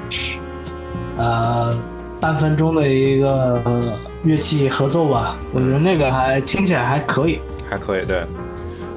[1.17, 1.77] 呃
[2.21, 3.93] 半分钟的一个、呃
[4.25, 7.41] 乐器合奏吧，我觉得那个还听起来还可以。
[7.69, 8.23] 还可以，对，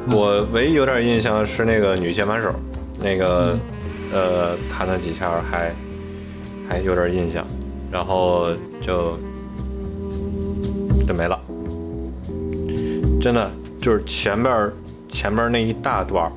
[0.10, 2.54] 我唯一有点印象是那个女键盘手，
[3.00, 3.58] 那个
[4.12, 5.74] 呃弹了几下还
[6.68, 7.46] 还有点印象，
[7.92, 8.48] 然后
[8.82, 9.18] 就
[11.08, 11.40] 就没了。
[13.22, 13.50] 真的
[13.80, 14.72] 就是前边
[15.08, 16.30] 前面那一大段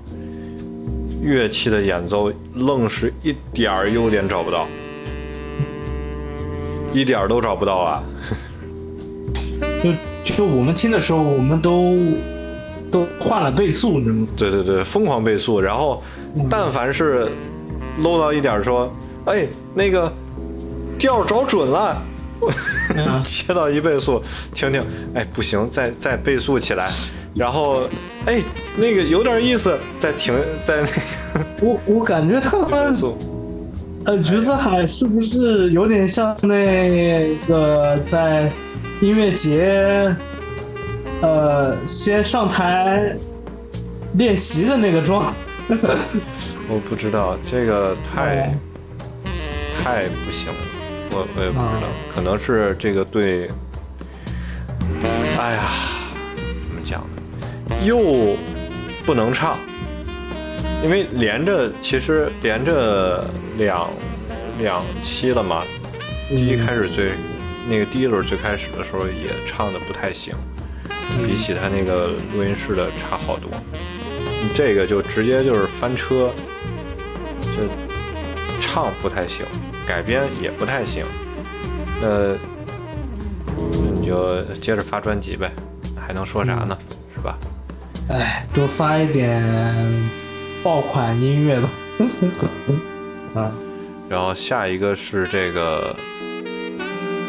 [1.23, 4.69] 乐器的演奏，愣是一点儿优点找不到，
[6.93, 8.05] 一点儿都找不到啊！
[9.83, 11.97] 就就我们听的时候，我们都
[12.91, 14.27] 都换了倍速，你知道吗？
[14.37, 16.03] 对对对，疯狂倍速，然后
[16.51, 17.29] 但凡是
[18.03, 18.93] 漏到一点儿说，
[19.27, 20.13] 哎，那个
[20.99, 22.03] 调找准了，
[22.97, 23.23] 嗯。
[23.25, 24.23] 切到一倍速
[24.55, 24.83] 听听，
[25.15, 26.89] 哎，不行，再再倍速起来，
[27.35, 27.83] 然后
[28.27, 28.43] 哎，
[28.77, 30.35] 那个有点意思，再停，
[30.65, 33.17] 再那个 我我感觉他倍们速，
[34.05, 38.51] 呃，橘子海是不是有点像那个在
[39.01, 40.15] 音乐节，
[41.21, 43.15] 呃，先上台
[44.15, 45.33] 练习的那个妆？
[46.69, 48.53] 我不知道这个太、哦
[49.85, 50.59] 太不行了，
[51.13, 53.49] 我我也不知道，哦可能是这个对，
[55.39, 55.71] 哎呀，
[56.59, 57.03] 怎么讲
[57.69, 57.77] 呢？
[57.85, 58.35] 又
[59.05, 59.57] 不能唱，
[60.83, 63.25] 因为连着其实连着
[63.59, 63.89] 两
[64.59, 65.63] 两期了嘛，
[66.31, 67.13] 第一开始最
[67.69, 70.35] 那个第一轮最开始的时候也唱的不太行，
[71.27, 73.51] 比起他那个录音室的差好多。
[74.55, 76.31] 这个就直接就是翻车，
[77.43, 77.59] 就
[78.61, 79.45] 唱不太行，
[79.87, 81.05] 改编也不太行，
[82.01, 82.35] 那
[84.01, 85.51] 你就接着发专辑呗，
[85.97, 86.79] 还能说啥呢？
[87.15, 87.37] 是吧？
[88.09, 89.43] 哎，多发一点
[90.63, 91.69] 爆款音乐吧。
[93.35, 93.53] 啊，
[94.09, 95.97] 然后下一个是这个，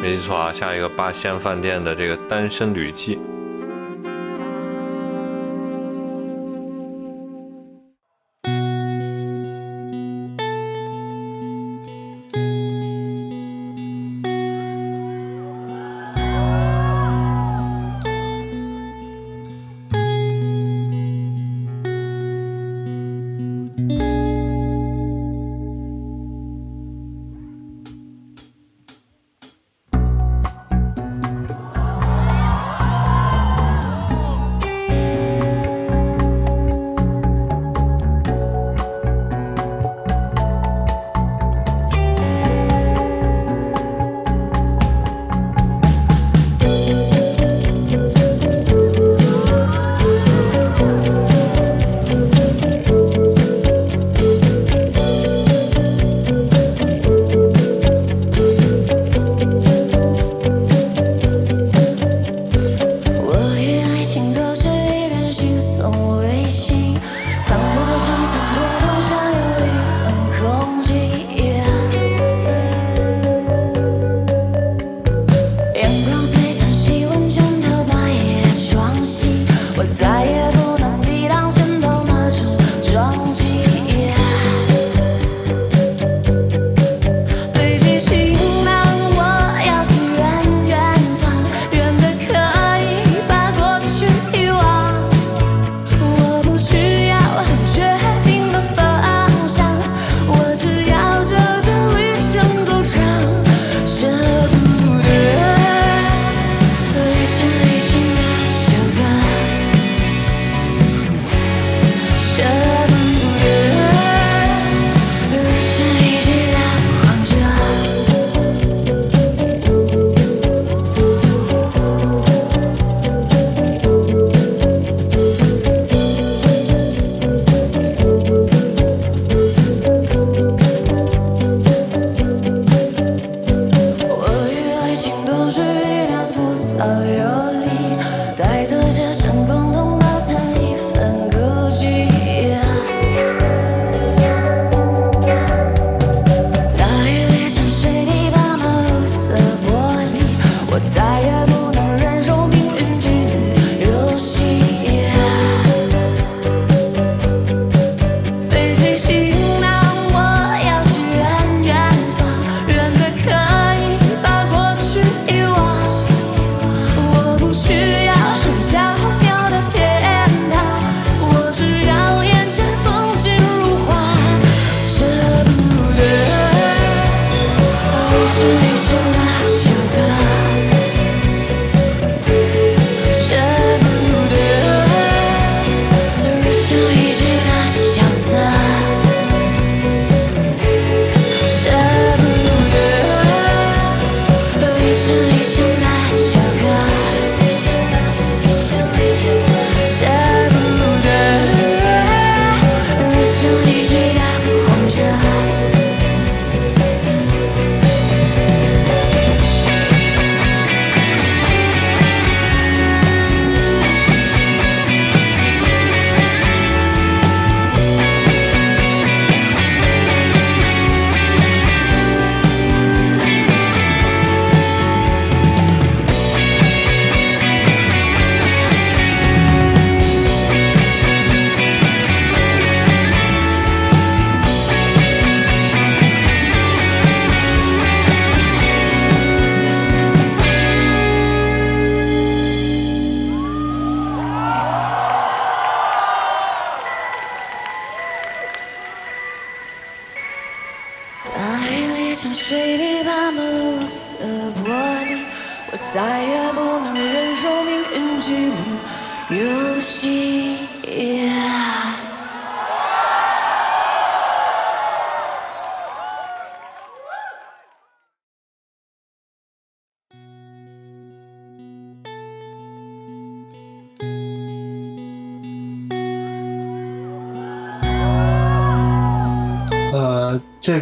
[0.07, 3.17] 没错啊，下一个八仙饭店的这个《单身旅记》。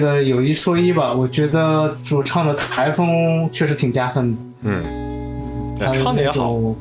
[0.05, 4.37] 个有一说一吧，我觉得主唱的台风确实挺加分的。
[4.61, 6.75] 嗯，他那唱的也好，那种，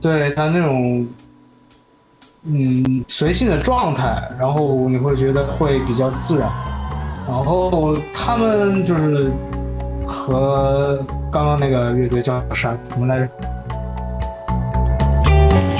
[0.00, 1.06] 对他那种，
[2.44, 6.48] 嗯，随性的状态，然后你会觉得会比较自然。
[7.26, 9.32] 然后他们就是
[10.06, 11.02] 和
[11.32, 13.28] 刚刚那个乐队叫啥什么来着？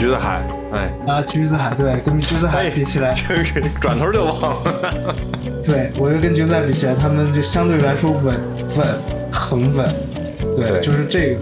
[0.05, 5.15] 橘子海，哎，啊，橘子海，对，跟橘子海比起来，这 个转头就忘了。
[5.65, 8.87] 对我就跟橘子海比起来，他们就相对来说稳稳，
[9.33, 9.89] 很稳。
[10.57, 11.41] 对，对就是这个。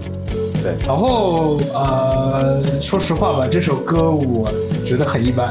[0.63, 4.49] 对，然后呃，说实话吧，这首歌我
[4.85, 5.49] 觉得很一般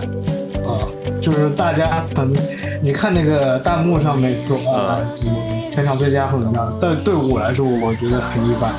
[0.64, 0.80] 啊、
[1.20, 2.34] 就是大家可能
[2.80, 5.36] 你看那个弹幕上面说啊，怎么
[5.70, 8.78] 全场最佳或者怎么样，但对我来说，我觉得很一般啊。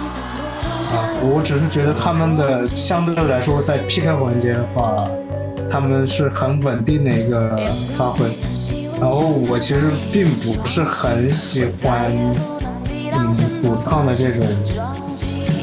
[1.23, 5.03] 我只是觉得他们的相对来说在 PK 环节的话，
[5.69, 7.57] 他们是很稳定的一个
[7.95, 8.27] 发挥。
[8.99, 12.11] 然后我其实并不是很喜欢，
[13.13, 14.45] 嗯，主唱的这种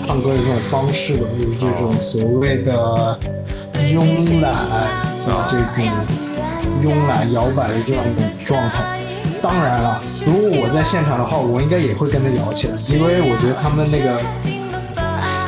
[0.06, 3.18] 唱歌的这种方式吧，就是这种所谓的
[3.74, 5.64] 慵懒的这种
[6.82, 8.98] 慵懒摇摆的这样一种状态。
[9.42, 14.20] 当然了，如果我在现场的话，我应该也会跟他摇起来，因为我觉得他们那个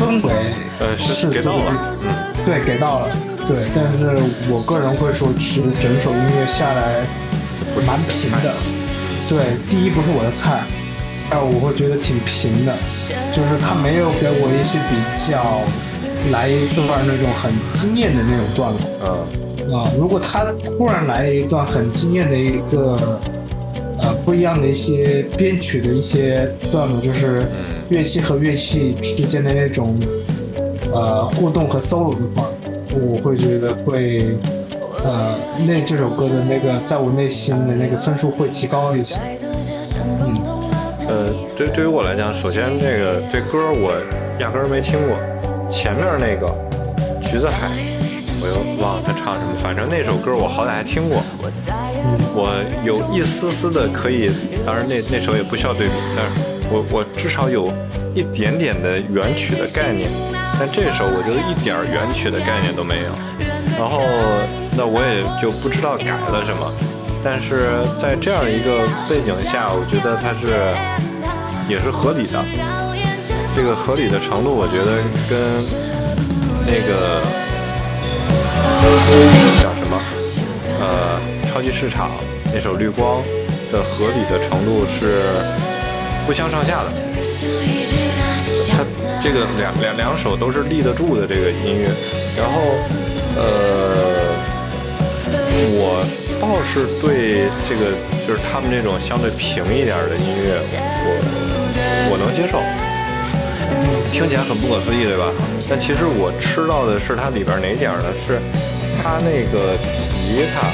[0.02, 0.32] 氛围。
[0.80, 1.96] 呃，是是给到了，
[2.44, 3.16] 对，给到了，
[3.46, 4.20] 对，但是
[4.50, 7.06] 我个人会说，其实整首音乐下来
[7.86, 8.52] 蛮平的。
[9.28, 10.62] 对，第一不是我的菜，
[11.28, 12.74] 第二我会觉得挺平的，
[13.30, 15.62] 就是他没有给我一些比较
[16.32, 19.88] 来一段那种很惊艳的那种段落嗯，啊。
[19.96, 23.20] 如果他突然来一段很惊艳的一个
[24.00, 27.44] 呃不一样的一些编曲的一些段落，就是
[27.93, 29.94] 乐器和乐器之间的那种
[30.94, 32.48] 呃互动和 solo 的话，
[32.94, 34.35] 我会觉得会
[35.05, 35.35] 呃
[35.66, 39.19] 那这首歌的那个在我内心的那个分数会提高一些。
[40.24, 40.40] 嗯
[41.06, 43.93] 呃，对，对于我来讲，首先这个这歌我
[44.39, 45.19] 压根儿没听过，
[45.70, 46.47] 前面那个
[47.31, 47.69] 《橘子海》，
[48.40, 54.31] 我又忘了他唱什么，反正那首歌我好歹还听过，嗯我有一丝丝的可以，
[54.64, 57.70] 当然那那首也不需要对比，但是我我至少有
[58.14, 60.08] 一点点的原曲的概念，
[60.58, 63.12] 但这首我觉得一点儿原曲的概念都没有，
[63.78, 64.00] 然后
[64.74, 66.72] 那我也就不知道改了什么。
[67.22, 67.68] 但是
[68.00, 70.72] 在这样一个背景下，我觉得它是
[71.68, 72.42] 也是合理的。
[73.54, 74.96] 这个合理的程度，我觉得
[75.28, 75.38] 跟
[76.64, 77.20] 那个
[79.60, 80.00] 叫什么
[80.80, 82.10] 呃超级市场
[82.52, 83.22] 那首《绿光》
[83.70, 85.20] 的合理的程度是
[86.26, 86.92] 不相上下的。
[88.70, 88.84] 它
[89.22, 91.88] 这个两两两首都是立得住的这个音乐，
[92.36, 92.60] 然后
[93.36, 94.32] 呃。
[95.74, 96.02] 我
[96.40, 97.92] 倒是对这个
[98.26, 101.08] 就是他们这种相对平一点的音乐，我
[102.10, 102.58] 我能接受，
[104.10, 105.30] 听起来很不可思议，对吧？
[105.70, 108.10] 但其实我吃到的是它里边哪点呢？
[108.26, 108.40] 是
[109.00, 110.66] 它那个吉他，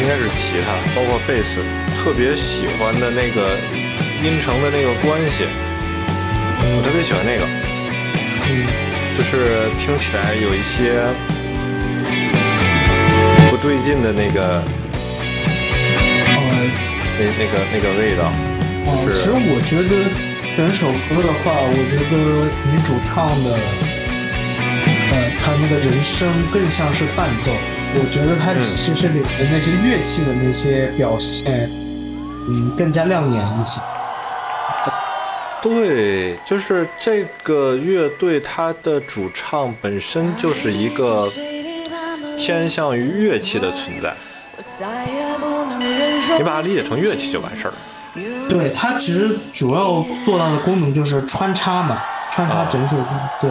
[0.00, 1.60] 应该是吉他，包括贝斯，
[1.98, 3.60] 特别喜欢的那个
[4.24, 5.44] 音程的那个关系，
[6.76, 7.44] 我特别喜欢那个，
[9.16, 11.06] 就是听起来有一些。
[13.48, 14.60] 不对劲的那个，
[16.34, 16.38] 呃，
[17.16, 18.28] 那那个那个味道，
[18.84, 19.90] 哦，是其实我觉得
[20.56, 22.14] 整首歌的话，我觉得
[22.68, 23.48] 女主唱的，
[25.12, 27.52] 呃，她那个人声更像是伴奏。
[27.94, 31.70] 我觉得她其实里面那些乐器的那些表现，
[32.50, 33.80] 嗯，更加亮眼一些。
[35.68, 41.28] 对，就是这个乐队，它的主唱本身就是一个
[42.38, 44.14] 偏向于乐器的存在，
[46.38, 47.76] 你把它理解成乐器就完事儿了。
[48.48, 53.04] 对，它其实主要做到的功能就是穿插嘛，穿插整首歌。
[53.40, 53.50] 对，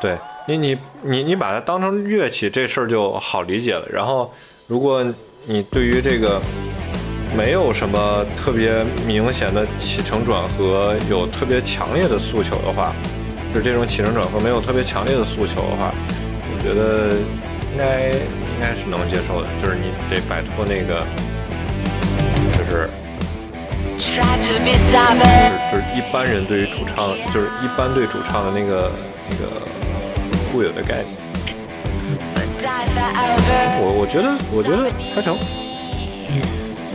[0.00, 3.84] 对你，你你你把它当成乐器，这事儿就好理解了。
[3.90, 4.32] 然后，
[4.68, 5.04] 如果
[5.46, 6.40] 你对于这个
[7.36, 12.92] 没有什么特别明显的起承转合，有特别强烈的诉求的话，
[13.52, 15.92] 就是这种起承转合没有特别强烈的诉求的话，
[16.52, 17.16] 我觉得
[17.72, 19.48] 应该应该是能接受的。
[19.62, 21.06] 就是你得摆脱那个，
[22.52, 22.88] 就是
[23.96, 24.58] 就是
[25.70, 28.92] 就是一般人对于主唱，就是一般对主唱的那个
[29.30, 29.48] 那个
[30.52, 31.22] 固有的概念。
[33.84, 35.36] 我我觉得我觉得还成，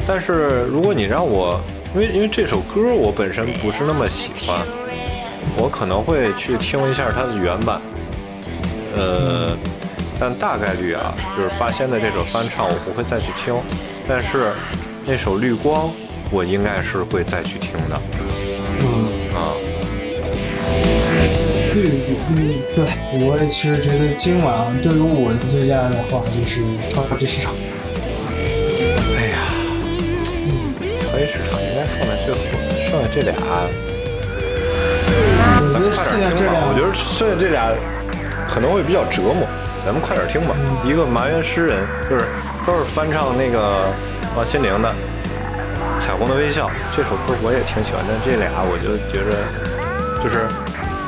[0.08, 1.60] 但是如果你让我，
[1.94, 4.58] 因为因为这首歌我本身不是那么喜欢，
[5.58, 7.82] 我可能会去听一下它的原版，
[8.96, 9.58] 呃，
[10.18, 13.54] 但大概率啊，就是八仙的这首翻唱我不会再去听，
[14.08, 14.54] 但是
[15.06, 15.92] 那首绿光
[16.32, 18.02] 我应该是会再去听的，
[18.80, 19.54] 嗯，啊，
[21.74, 21.84] 对，
[22.30, 27.54] 嗯，对，我也是觉得今晚对于我的最佳的话就是超级市场。
[31.18, 32.40] 超级市场应该放在最后，
[32.88, 33.34] 剩下这俩。
[35.74, 37.74] 咱们快点听吧，我觉得剩下这俩
[38.48, 39.48] 可能会比较折磨，
[39.84, 40.56] 咱们快点听吧。
[40.86, 42.26] 一个埋怨诗人，就是
[42.68, 43.90] 都是翻唱那个
[44.36, 44.90] 王心凌的
[46.00, 49.34] 《彩虹的微笑》这首歌，我也挺喜欢，但这俩我就觉着
[50.22, 50.46] 就是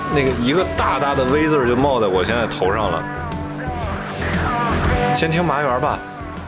[0.09, 3.03] 那个一个大大的 V 字就冒在我现在头上了。
[5.15, 5.99] 先听麻园吧，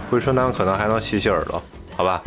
[0.10, 1.62] 回春丹可能还能洗洗耳朵，
[1.96, 2.20] 好吧？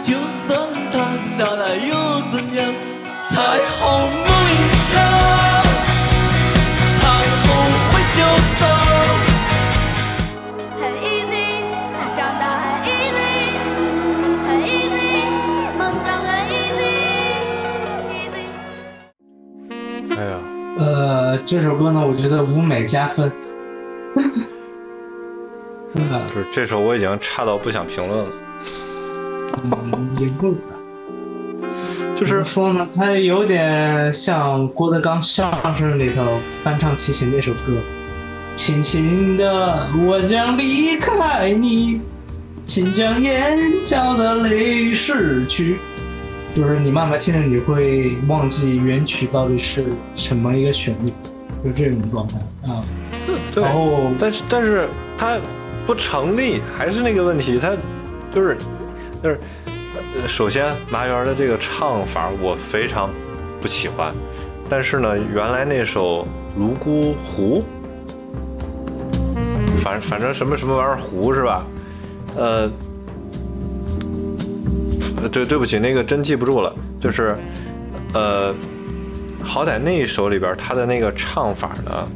[0.00, 0.48] 就算
[0.90, 1.94] 塌下来又
[2.30, 2.60] 怎样？
[3.30, 3.34] 彩
[3.78, 4.52] 虹梦一
[4.92, 4.94] 场，
[6.98, 7.00] 彩
[7.42, 7.44] 虹
[7.88, 8.16] 会羞
[8.58, 8.60] 涩。
[10.78, 11.32] 很 easy，
[12.14, 13.20] 长大很 easy，
[14.46, 15.00] 很 easy，
[15.78, 18.36] 梦想很 easy，easy。
[20.10, 20.34] 哎呀，
[20.78, 23.32] 呃，这首歌呢，我觉得舞美加分。
[25.94, 25.98] 不，
[26.28, 28.30] 是这首我已经差到不想评论了。
[29.64, 30.58] 嗯也不怎么
[32.16, 37.72] 就是说呢，它有点像郭德纲相声里头翻唱齐秦那首歌，
[38.54, 42.00] 轻轻的我将离开你，
[42.64, 45.78] 请将眼角的泪拭去。
[46.54, 51.10] 就是你慢慢听着，你会忘记原曲到底是什么一个旋律，
[51.64, 52.38] 就这种状态
[52.68, 52.84] 啊。
[53.54, 55.38] 对然后但是但是它
[55.86, 57.70] 不成立，还是那个问题，它
[58.34, 58.58] 就是
[59.22, 59.38] 就是
[60.26, 63.08] 首先麻园的这个唱法我非常
[63.60, 64.12] 不喜欢，
[64.68, 66.26] 但是呢，原来那首
[66.58, 67.64] 《泸沽湖》，
[69.80, 71.64] 反反正什么什么玩意儿湖是吧？
[72.36, 72.68] 呃
[75.30, 76.74] 对，对不起，那个真记不住了。
[77.00, 77.36] 就是，
[78.12, 78.52] 呃，
[79.40, 82.08] 好歹那一首里边他的那个唱法呢，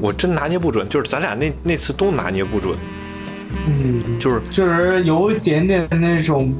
[0.00, 2.74] 我真拿捏不准，就是咱俩那那次都拿捏不准，
[3.66, 6.52] 嗯，就是就是有一点点那种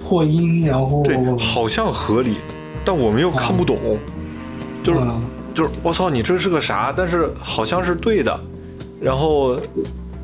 [0.00, 2.36] 破音，然后对，好像合理，
[2.84, 3.98] 但我们又看不懂，
[4.82, 5.22] 就是嗯。
[5.56, 6.92] 就是我操，你这是个啥？
[6.94, 8.38] 但是好像是对的，
[9.00, 9.56] 然后，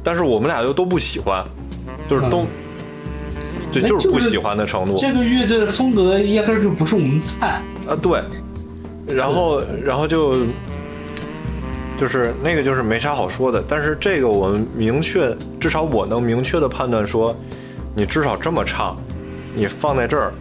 [0.04, 1.42] 但是我们俩又都不喜欢，
[2.06, 2.44] 就是都，
[3.72, 4.94] 对，哎就是不喜欢的程度。
[4.98, 7.62] 这个乐队的风格压根儿就不是我们菜。
[7.88, 8.22] 啊，对，
[9.06, 10.40] 然后然后就
[12.02, 17.32] 就是那个就是没啥好说的，但是这个我们明确，至少我能明确的判断说，
[17.94, 18.96] 你至少这么唱，
[19.54, 20.32] 你放在这儿，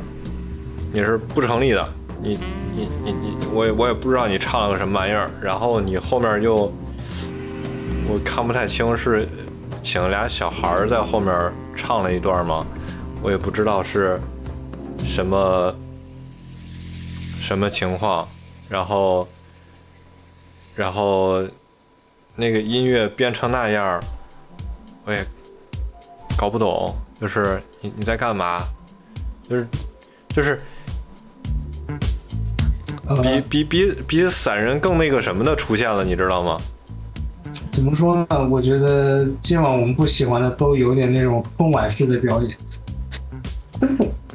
[0.92, 1.88] 你是不成立的，
[2.20, 2.40] 你
[2.76, 6.74] 你你你，我也我也不知道你唱了个什么玩意儿，然后你后面又
[8.10, 9.24] 我看不太清是
[9.84, 11.32] 请俩小孩儿在后面
[11.76, 12.66] 唱了一段吗？
[13.22, 14.20] 我也不知道是
[15.06, 15.76] 什么
[17.40, 18.28] 什么情况，
[18.68, 19.28] 然后
[20.82, 21.44] 然后
[22.36, 24.00] 那个音乐变成那样儿，
[25.06, 25.24] 我也
[26.36, 28.64] 搞不懂，就是你你在干嘛？
[29.48, 29.68] 就是
[30.30, 30.60] 就是
[33.06, 36.58] 呃，比比比比散人更那个什么的出现了，你知道吗？
[37.70, 38.48] 怎么说呢？
[38.50, 42.58] 我觉得今晚我们不喜欢的都有点那种春晚式的表演。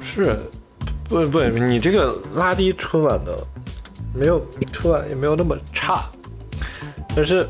[0.01, 0.39] 是，
[1.09, 3.37] 不不，你这个拉低春晚的，
[4.15, 4.41] 没有
[4.73, 6.05] 春晚也没有那么差，
[7.17, 7.49] 但是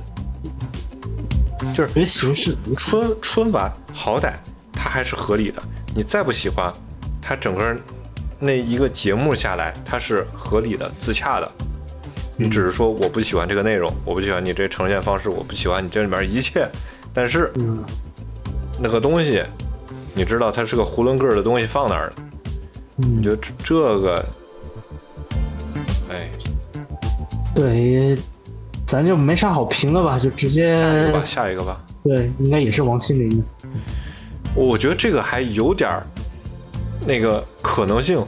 [1.75, 2.57] 就是形式。
[2.77, 4.35] 春春晚好歹
[4.73, 5.61] 它还是合理的，
[5.95, 6.73] 你再不喜欢，
[7.21, 7.77] 它整个
[8.39, 11.53] 那一个节目下来，它是合理的、自洽的。
[12.39, 16.71] 你只是说我不喜欢这个内容，我不喜欢你这呈现方式，我不喜欢你这里面一切，
[17.13, 17.83] 但是嗯，
[18.79, 19.43] 那个东西，
[20.15, 22.13] 你知道它是个囫囵个儿的东西放那儿了，
[22.95, 24.27] 你嗯，觉得这这个，
[26.11, 26.31] 哎，
[27.55, 28.17] 对，
[28.87, 31.81] 咱就没啥好评的吧，就直下一接个吧，下一个吧。
[32.05, 33.45] 对，应该也是王心凌的。
[34.55, 36.07] 我觉得这个还有点儿
[37.05, 38.19] 那个可能性，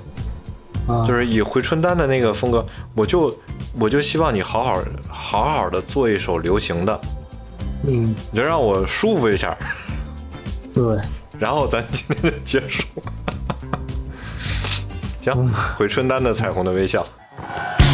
[0.87, 3.35] 啊，就是以回春丹的那个风格，我就
[3.79, 7.01] 我就希望你好好好好的做一首流行的，
[7.87, 9.57] 嗯，你就让我舒服一下。
[10.75, 10.83] 对，
[11.39, 12.85] 然后咱今天就结束。
[15.23, 17.07] 行，回春丹的彩虹的微笑。
[17.79, 17.88] 天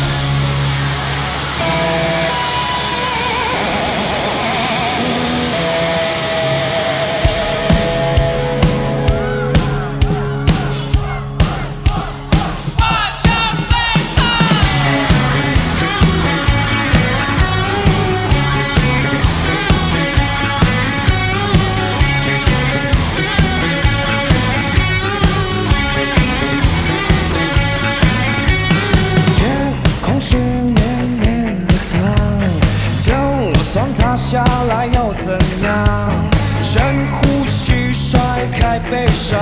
[38.91, 39.39] 悲伤，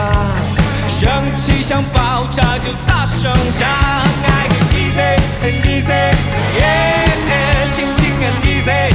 [0.89, 3.69] 生气想爆炸就大声唱。
[3.69, 8.91] 爱很 easy，很 easy，yeah，心情很 easy，很 easy，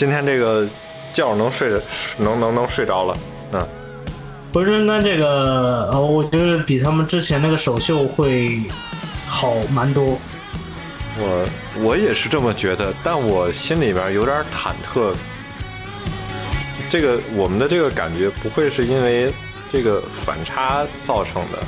[0.00, 0.66] 今天这个
[1.12, 1.78] 觉能睡着，
[2.16, 3.14] 能能能睡着了。
[3.52, 3.68] 嗯，
[4.50, 8.58] 不是，那这个，呃，我觉得比他们之前那个首秀会
[9.26, 10.18] 好蛮多。
[11.18, 11.46] 我
[11.82, 15.12] 我也是这么觉得，但我心里边有点忐忑。
[16.88, 19.30] 这个我们的这个感觉不会是因为
[19.70, 21.58] 这个反差造成的。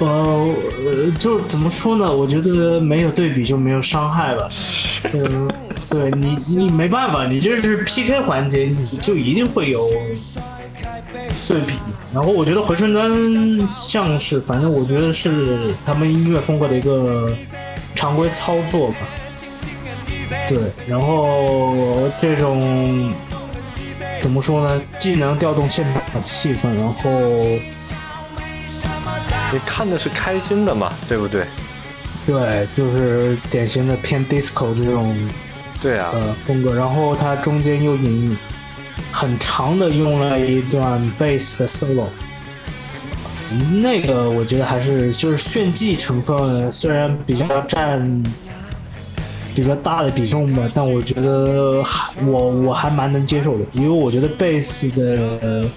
[0.00, 2.10] 呃，呃就怎么说呢？
[2.10, 4.48] 我觉得没有对比就没有伤害吧。
[5.14, 5.48] 嗯，
[5.90, 9.88] 对你，你没办法，你这是 PK 环节，你就一定会有
[11.48, 11.74] 对比。
[12.14, 17.34] 然后我觉得回春丹像是，反正我觉得是他们音乐风格的一个
[17.94, 18.96] 常规操作吧。
[20.48, 23.12] 对，然后这种
[24.20, 24.82] 怎么说呢？
[24.98, 27.10] 既能调动现场的气氛，然后
[29.52, 31.44] 你看的是开心的嘛，对不对？
[32.26, 35.16] 对，就是典型的偏 disco 这种
[35.80, 38.36] 对啊，呃风格，然后它中间又引
[39.10, 42.04] 很长的用了一段 bass 的 solo，
[43.82, 48.22] 那个我觉得还是就是炫技成分，虽然比较占
[49.54, 55.70] 比较大的比重吧，但我觉得还我我还蛮能接受的，因为我觉得贝斯的，呃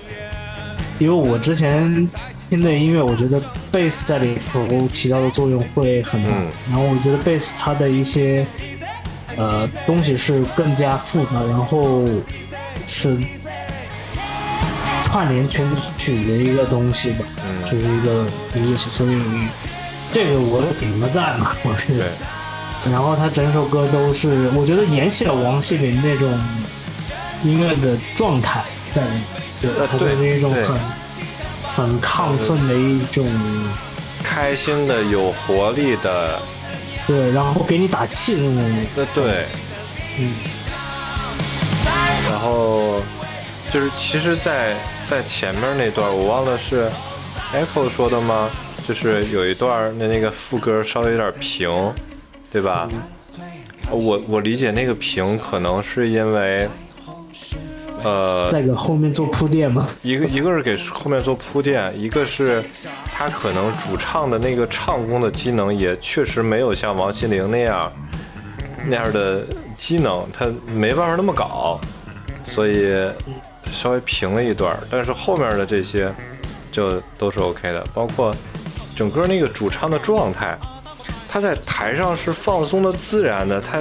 [0.99, 2.07] 因为我之前
[2.49, 6.47] 听的音乐，我觉得贝斯在里头起到的作用会很大，嗯。
[6.69, 8.45] 然后我觉得贝斯它的一些
[9.38, 12.05] 呃东西是更加复杂，然后
[12.88, 13.18] 是
[15.03, 17.65] 串联全曲的一个东西吧，嗯。
[17.65, 19.22] 就是一个一个，所以
[20.11, 21.93] 这个我点个赞嘛， 我是。
[21.97, 22.07] 对，
[22.91, 26.30] 然后他整首歌都是，我觉得延续了王心凌那种
[27.43, 29.23] 音乐的状态在里面，
[29.61, 30.64] 对，他就是一种对。
[30.64, 30.80] 很
[31.76, 33.26] 很亢奋的一种，
[34.23, 36.39] 开心的、有活力的，
[37.05, 39.45] 对，然后给你打气的那种，那对，
[40.19, 40.34] 嗯，
[42.30, 43.01] 然后
[43.69, 44.75] 就是其实在，
[45.05, 46.89] 在前面那段我忘了是
[47.53, 48.49] Echo 说的吗？
[48.88, 51.93] 就是有一段那那个副歌稍微有点平，
[52.51, 52.88] 对吧？
[53.89, 56.67] 我我理解那个平可能是因为，
[58.03, 62.63] 呃，再给后面做铺垫吗，一个一个是给后面做铺垫，一个是
[63.05, 67.91] 他可能主唱的那个唱功的机能也确实没有像王心凌那样
[68.85, 71.80] 那样的机能，他没办法那么搞，
[72.45, 73.09] 所以
[73.71, 74.77] 稍微平了一段。
[74.91, 76.13] 但是后面的这些
[76.71, 78.35] 就都是 OK 的，包括
[78.95, 80.57] 整个那个主唱的状态，
[81.30, 83.80] 他在台上是放松的、自然的，他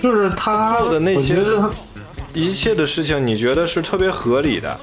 [0.00, 1.70] 就是他做的那些我觉得他
[2.34, 4.80] 一切的事情你觉得是特别合理的。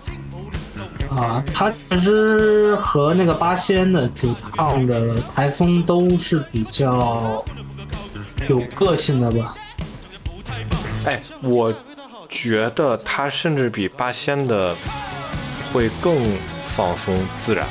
[1.10, 7.44] 啊，他其实和那个八仙的主唱的台风都是比较
[8.48, 9.54] 有个性的吧，
[11.06, 11.74] 哎，我
[12.30, 14.76] 觉得他甚至比八仙的
[15.74, 16.16] 会更
[16.62, 17.66] 放松自然。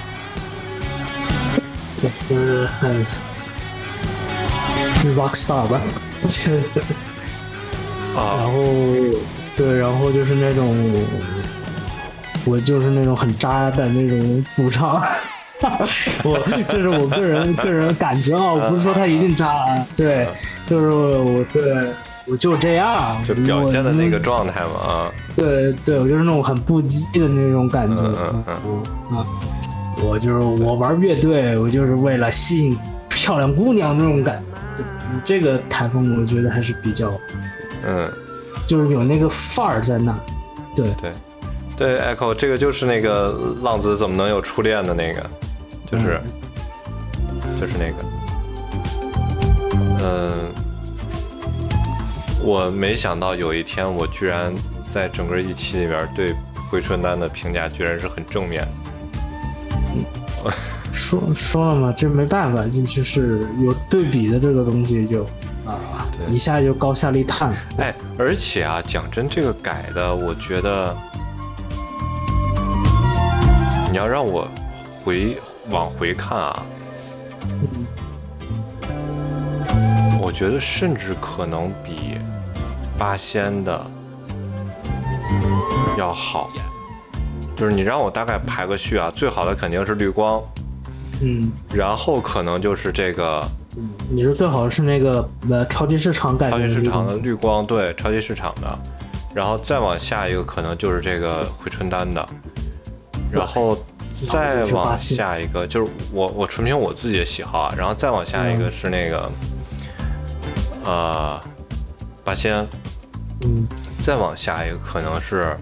[2.00, 3.06] 对，就是很
[5.14, 5.80] rock star 吧，
[6.22, 6.82] 我觉得。
[8.14, 8.64] 然啊，后
[9.56, 10.76] 对，然后就是那种，
[12.44, 15.02] 我就是那种很渣的那种主唱。
[16.22, 16.38] 我
[16.68, 20.28] 这是我个人个人感觉啊，我不是说他一定渣啊，对，
[20.66, 21.90] 就是我对
[22.26, 28.02] 我就这样，就表现的那个状态嘛啊，对对，我就是那种很不羁的那种感觉。
[28.02, 29.26] 嗯嗯嗯啊，
[30.04, 32.76] 我就是我玩乐队，我就是为了吸引
[33.08, 34.84] 漂亮姑娘那种感觉。
[35.24, 37.10] 这个台风我觉得还是比较，
[37.86, 38.12] 嗯，
[38.66, 40.18] 就是有那个范儿在那儿。
[40.74, 41.12] 对，对，
[41.76, 45.30] 对，Echo，这个就是那个浪子怎么能有初恋的那个，
[45.90, 46.20] 就是，
[47.60, 48.04] 就是那个，
[50.02, 50.52] 嗯，
[52.42, 54.54] 我没想到有一天我居然
[54.88, 56.34] 在整个一期里边对
[56.70, 60.52] 回春丹的评价居然是很正面的。
[60.92, 65.26] 说说了嘛，这没办法，就就是有对比的这个东西就
[65.66, 67.52] 啊，对一下就高下立判。
[67.78, 70.96] 哎，而且啊，讲真，这个改的，我觉得，
[73.90, 74.48] 你要让我
[75.04, 75.36] 回
[75.70, 76.62] 往回看啊，
[80.20, 82.18] 我觉得甚至可能比
[82.96, 83.86] 八仙的
[85.98, 86.50] 要好。
[87.56, 90.42] 就是你让我大概排个序啊，最好的肯定是绿光，
[91.22, 93.42] 嗯，然后可能就是这个
[94.08, 98.78] 你说最好是那个呃超级市场改超编的这级市场的绿光，对，超级市场的，
[99.34, 102.26] 然后再往下一个可能就是这个回春丹的，
[103.30, 103.76] 然后
[104.28, 109.30] 再往下一个就是我我纯凭我自己的喜好啊，然后再往下一个是那个、
[110.84, 111.40] 呃
[112.24, 112.66] 八仙，
[113.42, 113.66] 嗯，
[114.00, 115.56] 再往下一个可能是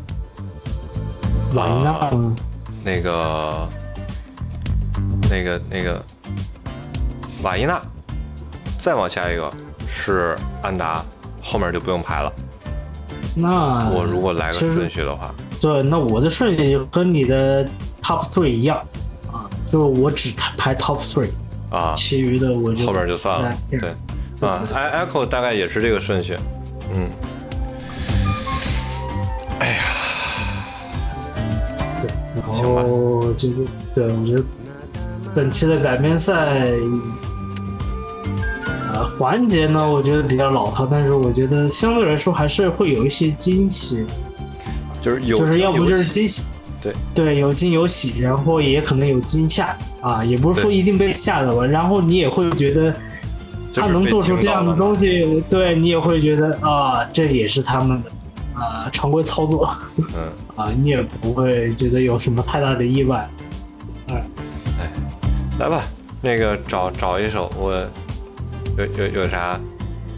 [1.54, 2.10] 瓦伊娜
[2.84, 3.68] 那个
[5.30, 6.04] 那个那个
[7.42, 7.82] 瓦伊娜，
[8.84, 9.50] 再往下一个
[9.88, 11.02] 是安达，
[11.40, 12.30] 后面就不用排了。
[13.34, 17.64] 那我如果来个顺序的话，对，那我的顺序就跟你的
[18.02, 18.76] top three 一样
[19.32, 21.30] 啊，就是我只排 top three，
[21.70, 23.50] 啊，其余的我就后边就算了。
[23.70, 23.88] 对，
[24.46, 26.36] 啊，e Echo 大概也是这个顺序。
[26.92, 27.08] 嗯，
[29.60, 29.82] 哎呀，
[32.02, 33.56] 对然后就是
[33.94, 34.44] 对，我觉得
[35.34, 36.76] 本期的改编赛，呃，
[39.18, 44.04] 环节呢，我觉得比较老套，但是我觉得相对来说还是会有一些惊喜，
[45.00, 46.42] 就是有，就是要不就是惊喜，
[46.82, 52.92] 对对，有惊有喜，然后也可能有惊吓啊，也不是说一定被吓到吧，然后你也会觉得
[53.74, 58.10] 他能做出这样的东西，对你也会觉得啊，这也是他们的
[58.60, 59.68] 啊常规操作。
[59.98, 60.24] 嗯，
[60.56, 63.28] 啊，你也不会觉得有什么太大的意外。
[64.08, 64.24] 哎，
[64.80, 64.90] 哎，
[65.58, 65.82] 来吧，
[66.20, 67.72] 那个找找一首，我
[68.76, 69.58] 有有有啥？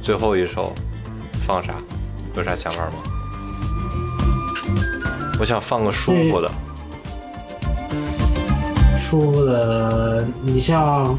[0.02, 0.72] 最后一首
[1.46, 1.74] 放啥？
[2.36, 2.92] 有啥想法吗？
[5.38, 6.50] 我想放个舒服的。
[8.96, 11.16] 舒服的，你像，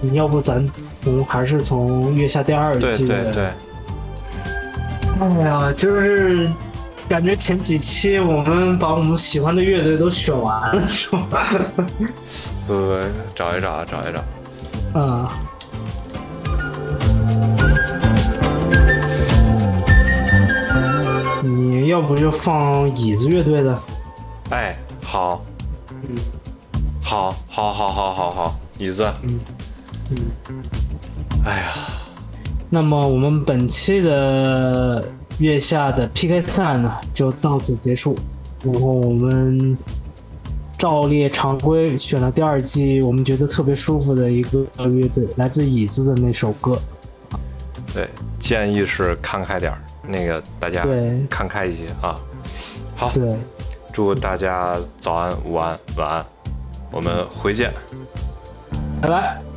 [0.00, 0.66] 你要不咱
[1.02, 3.24] 从还是从月下第二对季的？
[3.24, 3.50] 对对，
[5.20, 6.50] 哎呀，就是
[7.08, 11.46] 感觉前几期我们把我们喜欢的乐队都选完了，是吧？
[12.66, 13.00] 不不不，
[13.34, 14.24] 找一找啊，找一找。
[14.94, 15.28] 嗯。
[21.82, 23.76] 你要不就放椅子乐队的？
[24.50, 25.44] 哎，好，
[25.90, 26.16] 嗯
[27.02, 29.04] 好，好，好，好，好，好，椅子。
[29.24, 29.40] 嗯
[30.10, 30.16] 嗯
[31.44, 31.72] 哎呀，
[32.70, 35.04] 那么我们本期的
[35.38, 38.16] 月下的 PK 赛呢，就到此结束。
[38.62, 39.76] 然后我们
[40.78, 46.78] 照例常规，选了第二季我们觉得特别舒服的一个乐队，来自椅子的那首歌。
[47.92, 50.86] 对，建议是看开点儿，那个大家
[51.28, 52.16] 看开一些啊。
[52.96, 53.36] 好，对，
[53.92, 56.26] 祝大家早安、午安、晚安，
[56.90, 57.72] 我们回见。
[59.00, 59.51] 拜拜。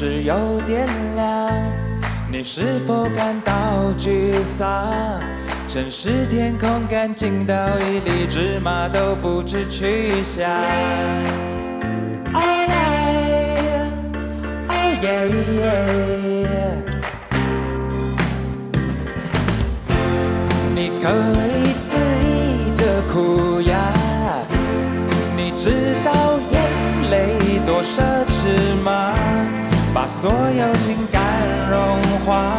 [0.00, 1.50] 是有点凉，
[2.30, 3.52] 你是否感到
[3.98, 5.20] 沮丧？
[5.68, 10.48] 城市天空干净到一粒芝麻都不知去向。
[12.32, 12.70] 哦耶，
[14.68, 14.72] 哦
[15.02, 15.08] 耶
[15.62, 15.66] 耶。
[20.76, 21.90] 你可以恣
[22.22, 23.74] 意的哭呀，
[25.36, 25.64] 你知
[26.04, 27.98] 道眼泪多奢
[28.28, 29.17] 侈吗？
[30.08, 31.22] 所有情感
[31.70, 31.78] 融
[32.24, 32.56] 化。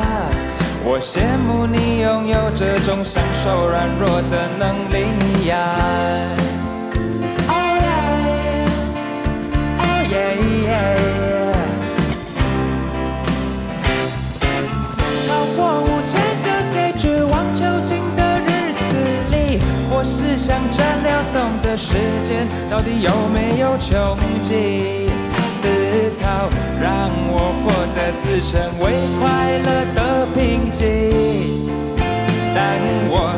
[0.86, 5.58] 我羡慕你拥有这种享受软弱的能力呀。
[7.48, 7.52] 哦
[7.82, 7.88] 耶，
[9.80, 10.14] 哦耶
[10.64, 10.68] 耶。
[15.28, 15.28] 超
[15.58, 16.12] 过五千
[16.46, 18.48] 个给绝望囚禁的日
[18.80, 18.80] 子
[19.32, 19.60] 里，
[19.92, 24.18] 我是想着流动的时间到底有没有穷
[24.48, 25.09] 尽。
[25.62, 25.68] 思
[26.22, 26.50] 考
[26.82, 28.84] 让我获得自称为
[29.20, 30.00] 快乐的
[30.34, 30.80] 平静，
[32.56, 32.58] 但
[33.10, 33.36] 我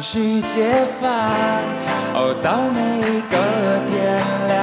[0.00, 1.10] 去解放。
[2.14, 3.36] 哦，到每一个
[3.86, 3.94] 天
[4.48, 4.58] 亮，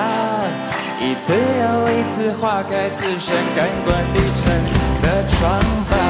[0.99, 4.43] 一次又一次划开自身感官旅程
[5.01, 5.38] 的窗
[5.89, 6.06] 吧。